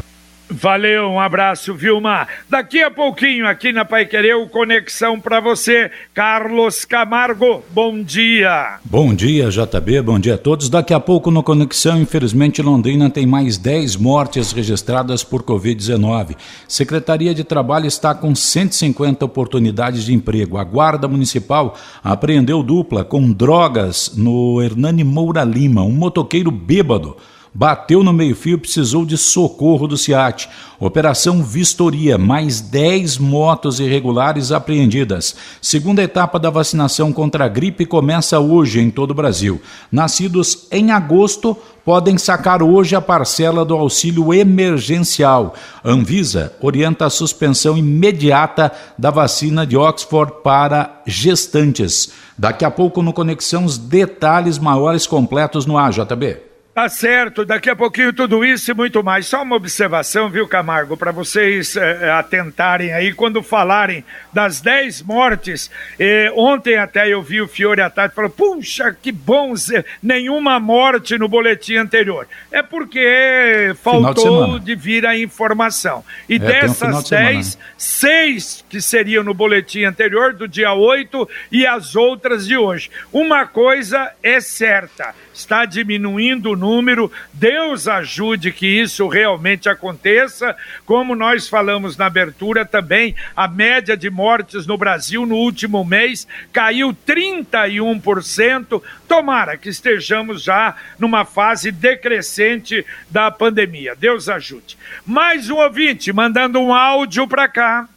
Valeu, 0.49 1.09
um 1.09 1.19
abraço, 1.19 1.73
Vilma. 1.73 2.27
Daqui 2.49 2.83
a 2.83 2.91
pouquinho, 2.91 3.47
aqui 3.47 3.71
na 3.71 3.85
Pai 3.85 4.05
Querer, 4.05 4.33
conexão 4.49 5.19
para 5.19 5.39
você, 5.39 5.89
Carlos 6.13 6.85
Camargo. 6.85 7.63
Bom 7.71 8.03
dia. 8.03 8.77
Bom 8.83 9.13
dia, 9.13 9.49
JB. 9.49 10.01
Bom 10.01 10.19
dia 10.19 10.35
a 10.35 10.37
todos. 10.37 10.69
Daqui 10.69 10.93
a 10.93 10.99
pouco 10.99 11.31
no 11.31 11.41
Conexão, 11.41 12.01
infelizmente, 12.01 12.61
Londrina 12.61 13.09
tem 13.09 13.25
mais 13.25 13.57
10 13.57 13.95
mortes 13.95 14.51
registradas 14.51 15.23
por 15.23 15.43
Covid-19. 15.43 16.35
Secretaria 16.67 17.33
de 17.33 17.43
Trabalho 17.43 17.87
está 17.87 18.13
com 18.13 18.35
150 18.35 19.23
oportunidades 19.25 20.03
de 20.03 20.13
emprego. 20.13 20.57
A 20.57 20.63
Guarda 20.63 21.07
Municipal 21.07 21.77
apreendeu 22.03 22.61
dupla 22.61 23.03
com 23.03 23.31
drogas 23.31 24.13
no 24.15 24.61
Hernani 24.61 25.03
Moura 25.03 25.43
Lima, 25.43 25.83
um 25.83 25.91
motoqueiro 25.91 26.51
bêbado 26.51 27.15
bateu 27.53 28.03
no 28.03 28.11
meio-fio 28.11 28.55
e 28.55 28.59
precisou 28.59 29.05
de 29.05 29.17
socorro 29.17 29.87
do 29.87 29.97
SIAT. 29.97 30.49
Operação 30.79 31.43
Vistoria, 31.43 32.17
mais 32.17 32.59
10 32.59 33.17
motos 33.17 33.79
irregulares 33.79 34.51
apreendidas. 34.51 35.35
Segunda 35.61 36.01
etapa 36.01 36.39
da 36.39 36.49
vacinação 36.49 37.13
contra 37.13 37.45
a 37.45 37.47
gripe 37.47 37.85
começa 37.85 38.39
hoje 38.39 38.79
em 38.79 38.89
todo 38.89 39.11
o 39.11 39.15
Brasil. 39.15 39.61
Nascidos 39.91 40.67
em 40.71 40.91
agosto 40.91 41.55
podem 41.85 42.17
sacar 42.17 42.63
hoje 42.63 42.95
a 42.95 43.01
parcela 43.01 43.63
do 43.63 43.75
auxílio 43.75 44.33
emergencial. 44.33 45.53
Anvisa 45.83 46.53
orienta 46.61 47.05
a 47.05 47.09
suspensão 47.09 47.77
imediata 47.77 48.71
da 48.97 49.11
vacina 49.11 49.65
de 49.65 49.77
Oxford 49.77 50.33
para 50.43 51.01
gestantes. 51.05 52.11
Daqui 52.37 52.65
a 52.65 52.71
pouco 52.71 53.01
no 53.01 53.13
Conexão 53.13 53.65
os 53.65 53.77
detalhes 53.77 54.57
maiores 54.57 55.05
completos 55.05 55.65
no 55.65 55.77
AJB. 55.77 56.52
Tá 56.73 56.89
certo, 56.89 57.45
daqui 57.45 57.69
a 57.69 57.75
pouquinho 57.75 58.11
tudo 58.11 58.43
isso 58.43 58.71
e 58.71 58.73
muito 58.73 59.03
mais. 59.03 59.27
Só 59.27 59.43
uma 59.43 59.55
observação, 59.55 60.27
viu, 60.27 60.47
Camargo, 60.47 60.97
para 60.97 61.11
vocês 61.11 61.75
é, 61.75 62.09
atentarem 62.09 62.91
aí 62.91 63.13
quando 63.13 63.43
falarem 63.43 64.03
das 64.33 64.59
10 64.59 65.03
mortes. 65.03 65.69
Eh, 65.99 66.33
ontem 66.35 66.75
até 66.75 67.07
eu 67.07 67.21
vi 67.21 67.39
o 67.41 67.47
Fiore 67.47 67.81
à 67.81 67.91
tarde 67.91 68.15
falou: 68.15 68.31
puxa, 68.31 68.91
que 68.99 69.11
bom, 69.11 69.53
nenhuma 70.01 70.59
morte 70.59 71.15
no 71.15 71.27
boletim 71.27 71.75
anterior. 71.75 72.27
É 72.51 72.63
porque 72.63 73.75
faltou 73.83 74.57
de, 74.57 74.65
de, 74.65 74.75
vir 74.75 75.05
a 75.05 75.15
informação. 75.15 76.03
E 76.27 76.37
é, 76.37 76.39
dessas 76.39 77.05
um 77.05 77.07
10, 77.07 77.57
6 77.77 78.65
que 78.67 78.81
seriam 78.81 79.23
no 79.23 79.35
boletim 79.35 79.83
anterior, 79.83 80.33
do 80.33 80.47
dia 80.47 80.73
8, 80.73 81.29
e 81.51 81.67
as 81.67 81.95
outras 81.95 82.47
de 82.47 82.57
hoje. 82.57 82.89
Uma 83.11 83.45
coisa 83.45 84.11
é 84.23 84.41
certa 84.41 85.13
está 85.33 85.65
diminuindo 85.65 86.51
o 86.51 86.55
número. 86.55 87.11
Deus 87.33 87.87
ajude 87.87 88.51
que 88.51 88.67
isso 88.67 89.07
realmente 89.07 89.67
aconteça. 89.67 90.55
Como 90.85 91.15
nós 91.15 91.49
falamos 91.49 91.97
na 91.97 92.05
abertura 92.05 92.65
também, 92.65 93.15
a 93.35 93.47
média 93.47 93.97
de 93.97 94.09
mortes 94.09 94.67
no 94.67 94.77
Brasil 94.77 95.25
no 95.25 95.35
último 95.35 95.83
mês 95.83 96.27
caiu 96.51 96.95
31%. 97.05 98.81
Tomara 99.07 99.57
que 99.57 99.69
estejamos 99.69 100.43
já 100.43 100.75
numa 100.99 101.25
fase 101.25 101.71
decrescente 101.71 102.85
da 103.09 103.31
pandemia. 103.31 103.95
Deus 103.95 104.29
ajude. 104.29 104.77
Mais 105.05 105.49
um 105.49 105.57
ouvinte 105.57 106.13
mandando 106.13 106.59
um 106.59 106.73
áudio 106.73 107.27
para 107.27 107.47
cá. 107.47 107.89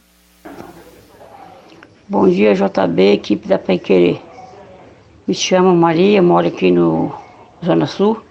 Bom 2.09 2.29
dia, 2.29 2.53
JB, 2.53 3.13
equipe 3.13 3.47
da 3.47 3.59
Pai 3.59 3.77
Querer. 3.77 4.21
Me 5.27 5.33
chamo 5.33 5.75
Maria, 5.75 6.21
moro 6.21 6.47
aqui 6.47 6.71
no 6.71 7.26
Zona 7.65 7.85
Sul. 7.85 8.21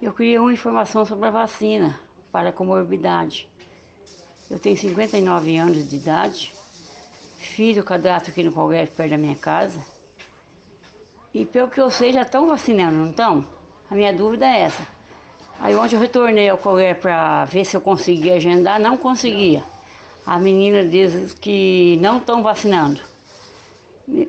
Eu 0.00 0.12
queria 0.12 0.40
uma 0.40 0.52
informação 0.52 1.04
sobre 1.04 1.26
a 1.28 1.30
vacina 1.30 2.00
para 2.30 2.52
comorbidade. 2.52 3.48
Eu 4.50 4.58
tenho 4.58 4.76
59 4.76 5.56
anos 5.56 5.88
de 5.88 5.96
idade, 5.96 6.52
fiz 7.36 7.76
o 7.78 7.82
cadastro 7.82 8.30
aqui 8.30 8.42
no 8.42 8.52
Colgate 8.52 8.92
perto 8.92 9.10
da 9.10 9.18
minha 9.18 9.36
casa. 9.36 9.80
E 11.32 11.44
pelo 11.44 11.68
que 11.68 11.80
eu 11.80 11.90
sei, 11.90 12.12
já 12.12 12.22
estão 12.22 12.46
vacinando, 12.46 12.96
não 12.96 13.10
estão? 13.10 13.46
A 13.90 13.94
minha 13.94 14.12
dúvida 14.12 14.46
é 14.46 14.60
essa. 14.60 14.86
Aí 15.58 15.74
ontem 15.74 15.96
eu 15.96 16.00
retornei 16.00 16.48
ao 16.48 16.58
Colgate 16.58 17.00
para 17.00 17.44
ver 17.46 17.64
se 17.64 17.76
eu 17.76 17.80
conseguia 17.80 18.34
agendar, 18.36 18.78
não 18.78 18.96
conseguia. 18.96 19.64
A 20.26 20.38
menina 20.38 20.84
diz 20.84 21.34
que 21.34 21.98
não 22.00 22.18
estão 22.18 22.42
vacinando. 22.42 23.00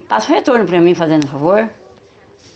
Passa 0.07 0.31
o 0.31 0.35
retorno 0.35 0.65
para 0.65 0.79
mim, 0.79 0.95
fazendo 0.95 1.27
favor. 1.27 1.69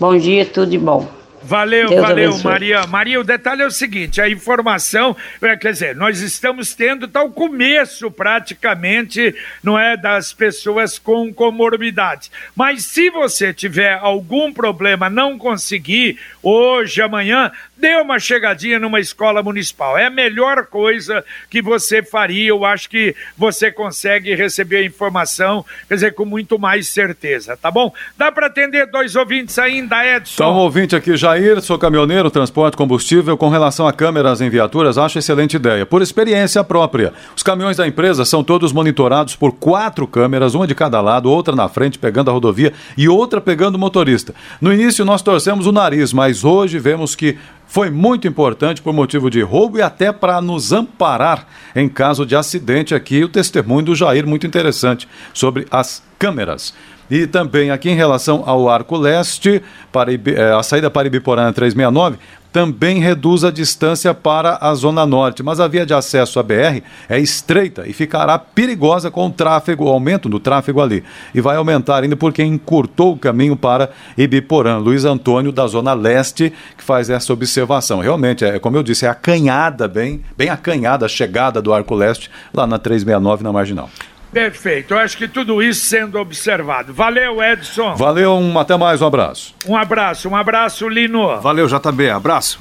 Bom 0.02 0.18
dia, 0.18 0.44
tudo 0.44 0.72
de 0.72 0.80
bom. 0.80 1.21
Valeu, 1.44 1.90
Deus 1.90 2.02
valeu, 2.02 2.30
abençoe. 2.30 2.52
Maria. 2.52 2.88
Maria, 2.88 3.20
o 3.20 3.24
detalhe 3.24 3.62
é 3.62 3.66
o 3.66 3.72
seguinte: 3.72 4.22
a 4.22 4.30
informação, 4.30 5.16
é, 5.42 5.56
quer 5.56 5.74
dizer, 5.74 5.96
nós 5.96 6.22
estamos 6.22 6.74
tendo 6.74 7.08
tal 7.08 7.30
tá 7.30 7.36
começo 7.36 8.12
praticamente, 8.12 9.36
não 9.64 9.78
é, 9.78 9.98
das 9.98 10.34
pessoas 10.34 11.00
com 11.00 11.34
comorbidades. 11.34 12.32
Mas 12.56 12.86
se 12.86 13.10
você 13.10 13.54
tiver 13.54 13.94
algum 13.94 14.54
problema, 14.54 15.10
não 15.10 15.38
conseguir 15.38 16.20
hoje, 16.44 17.02
amanhã, 17.02 17.52
dê 17.82 17.96
uma 17.96 18.20
chegadinha 18.20 18.80
numa 18.80 19.00
escola 19.00 19.42
municipal. 19.42 19.98
É 19.98 20.06
a 20.06 20.10
melhor 20.10 20.68
coisa 20.68 21.26
que 21.50 21.62
você 21.62 22.04
faria. 22.04 22.50
Eu 22.50 22.64
acho 22.64 22.88
que 22.88 23.16
você 23.36 23.72
consegue 23.72 24.36
receber 24.36 24.78
a 24.78 24.86
informação, 24.86 25.66
quer 25.88 25.96
dizer, 25.96 26.14
com 26.14 26.24
muito 26.24 26.60
mais 26.60 26.90
certeza, 26.90 27.58
tá 27.58 27.72
bom? 27.72 27.94
Dá 28.16 28.32
para 28.32 28.48
atender 28.48 28.86
dois 28.86 29.16
ouvintes 29.16 29.58
ainda, 29.58 30.06
Edson? 30.06 30.36
Só 30.36 30.54
um 30.54 30.58
ouvinte 30.58 30.96
aqui, 30.96 31.18
Jair, 31.32 31.62
sou 31.62 31.80
caminhoneiro, 31.80 32.30
transporte 32.30 32.76
combustível. 32.76 33.38
Com 33.38 33.48
relação 33.48 33.88
a 33.88 33.94
câmeras 33.94 34.42
em 34.42 34.50
viaturas, 34.50 34.98
acho 34.98 35.18
excelente 35.18 35.56
ideia. 35.56 35.86
Por 35.86 36.02
experiência 36.02 36.62
própria. 36.62 37.14
Os 37.34 37.42
caminhões 37.42 37.78
da 37.78 37.88
empresa 37.88 38.26
são 38.26 38.44
todos 38.44 38.74
monitorados 38.74 39.34
por 39.34 39.54
quatro 39.54 40.06
câmeras, 40.06 40.56
uma 40.56 40.68
de 40.68 40.76
cada 40.76 41.00
lado, 41.00 41.32
outra 41.32 41.56
na 41.56 41.70
frente 41.70 41.98
pegando 41.98 42.30
a 42.30 42.34
rodovia 42.34 42.74
e 42.98 43.08
outra 43.08 43.40
pegando 43.40 43.76
o 43.76 43.80
motorista. 43.80 44.36
No 44.60 44.74
início 44.74 45.06
nós 45.06 45.22
torcemos 45.22 45.66
o 45.66 45.72
nariz, 45.72 46.12
mas 46.12 46.44
hoje 46.44 46.78
vemos 46.80 47.16
que 47.16 47.38
foi 47.66 47.90
muito 47.90 48.28
importante 48.28 48.82
por 48.82 48.92
motivo 48.92 49.30
de 49.30 49.42
roubo 49.42 49.78
e 49.78 49.82
até 49.82 50.12
para 50.12 50.42
nos 50.42 50.74
amparar 50.74 51.48
em 51.74 51.88
caso 51.88 52.26
de 52.26 52.36
acidente 52.36 52.94
aqui. 52.94 53.24
O 53.24 53.30
testemunho 53.30 53.86
do 53.86 53.96
Jair, 53.96 54.28
muito 54.28 54.46
interessante, 54.46 55.08
sobre 55.34 55.66
as 55.72 56.04
câmeras. 56.20 56.74
E 57.12 57.28
também 57.28 57.72
aqui 57.72 57.90
em 57.90 57.96
relação 57.96 58.42
ao 58.46 58.70
Arco 58.70 58.96
Leste, 58.96 59.62
para, 59.92 60.14
eh, 60.14 60.54
a 60.58 60.64
saída 60.64 60.90
para 60.90 61.08
Ibiporã 61.08 61.52
369, 61.52 62.18
também 62.52 63.00
reduz 63.00 63.44
a 63.44 63.52
distância 63.52 64.14
para 64.14 64.58
a 64.62 64.74
Zona 64.74 65.06
Norte, 65.06 65.44
mas 65.44 65.60
a 65.60 65.68
via 65.68 65.86
de 65.86 65.94
acesso 65.94 66.40
à 66.40 66.44
BR 66.44 66.82
é 67.10 67.20
estreita 67.20 67.88
e 67.88 67.94
ficará 67.94 68.38
perigosa 68.40 69.10
com 69.10 69.28
o 69.28 69.30
tráfego, 69.30 69.86
o 69.86 69.90
aumento 69.90 70.28
do 70.28 70.40
tráfego 70.40 70.82
ali. 70.82 71.04
E 71.34 71.42
vai 71.42 71.56
aumentar 71.56 72.04
ainda 72.04 72.16
porque 72.16 72.44
encurtou 72.44 73.14
o 73.14 73.18
caminho 73.18 73.56
para 73.56 73.92
Ibiporã. 74.18 74.78
Luiz 74.78 75.06
Antônio, 75.06 75.52
da 75.52 75.68
Zona 75.68 75.94
Leste, 75.94 76.54
que 76.78 76.84
faz 76.84 77.10
essa 77.10 77.32
observação. 77.32 78.00
Realmente, 78.00 78.44
é 78.44 78.60
como 78.60 78.78
eu 78.78 78.84
disse, 78.84 79.06
é 79.06 79.10
acanhada, 79.10 79.88
bem, 79.88 80.22
bem 80.38 80.50
acanhada 80.50 81.06
a 81.06 81.10
chegada 81.10 81.62
do 81.62 81.74
Arco 81.74 81.96
Leste 81.96 82.30
lá 82.54 82.66
na 82.66 82.78
369, 82.78 83.44
na 83.44 83.52
Marginal. 83.52 83.90
Perfeito, 84.32 84.94
eu 84.94 84.98
acho 84.98 85.18
que 85.18 85.28
tudo 85.28 85.62
isso 85.62 85.86
sendo 85.86 86.18
observado. 86.18 86.94
Valeu, 86.94 87.44
Edson. 87.44 87.96
Valeu, 87.96 88.34
um, 88.34 88.58
até 88.58 88.78
mais, 88.78 89.02
um 89.02 89.08
abraço. 89.08 89.54
Um 89.68 89.76
abraço, 89.76 90.30
um 90.30 90.36
abraço, 90.36 90.88
Lino. 90.88 91.40
Valeu, 91.42 91.68
JB, 91.68 92.10
abraço. 92.10 92.60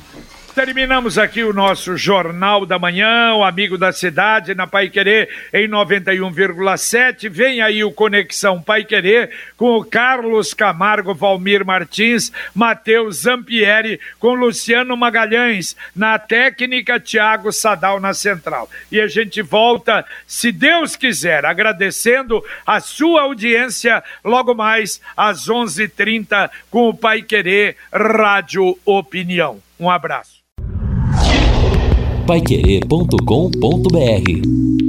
Terminamos 0.61 1.17
aqui 1.17 1.43
o 1.43 1.55
nosso 1.55 1.97
Jornal 1.97 2.67
da 2.67 2.79
Manhã, 2.79 3.33
o 3.33 3.43
Amigo 3.43 3.79
da 3.79 3.93
Cidade, 3.93 4.55
na 4.55 4.67
Pai 4.67 4.91
Querer, 4.91 5.31
em 5.55 5.67
91,7. 5.67 7.31
Vem 7.31 7.63
aí 7.63 7.83
o 7.83 7.91
Conexão 7.91 8.61
Pai 8.61 8.85
Querer, 8.85 9.31
com 9.57 9.79
o 9.79 9.83
Carlos 9.83 10.53
Camargo, 10.53 11.15
Valmir 11.15 11.65
Martins, 11.65 12.31
Matheus 12.55 13.23
Zampieri, 13.23 13.99
com 14.19 14.35
Luciano 14.35 14.95
Magalhães, 14.99 15.75
na 15.97 16.19
técnica, 16.19 17.01
Tiago 17.01 17.51
Sadal 17.53 17.99
na 17.99 18.13
central. 18.13 18.69
E 18.93 19.01
a 19.01 19.07
gente 19.07 19.41
volta, 19.41 20.05
se 20.27 20.53
Deus 20.53 20.95
quiser, 20.95 21.47
agradecendo 21.47 22.45
a 22.67 22.81
sua 22.81 23.23
audiência, 23.23 24.05
logo 24.23 24.55
mais 24.55 25.01
às 25.17 25.49
11:30 25.49 25.87
h 25.87 25.89
30 25.97 26.51
com 26.71 26.91
o 26.91 26.95
Pai 26.95 27.23
Querer 27.23 27.79
Rádio 27.91 28.79
Opinião. 28.85 29.59
Um 29.79 29.89
abraço 29.89 30.41
paiquerê.com.br 32.31 34.80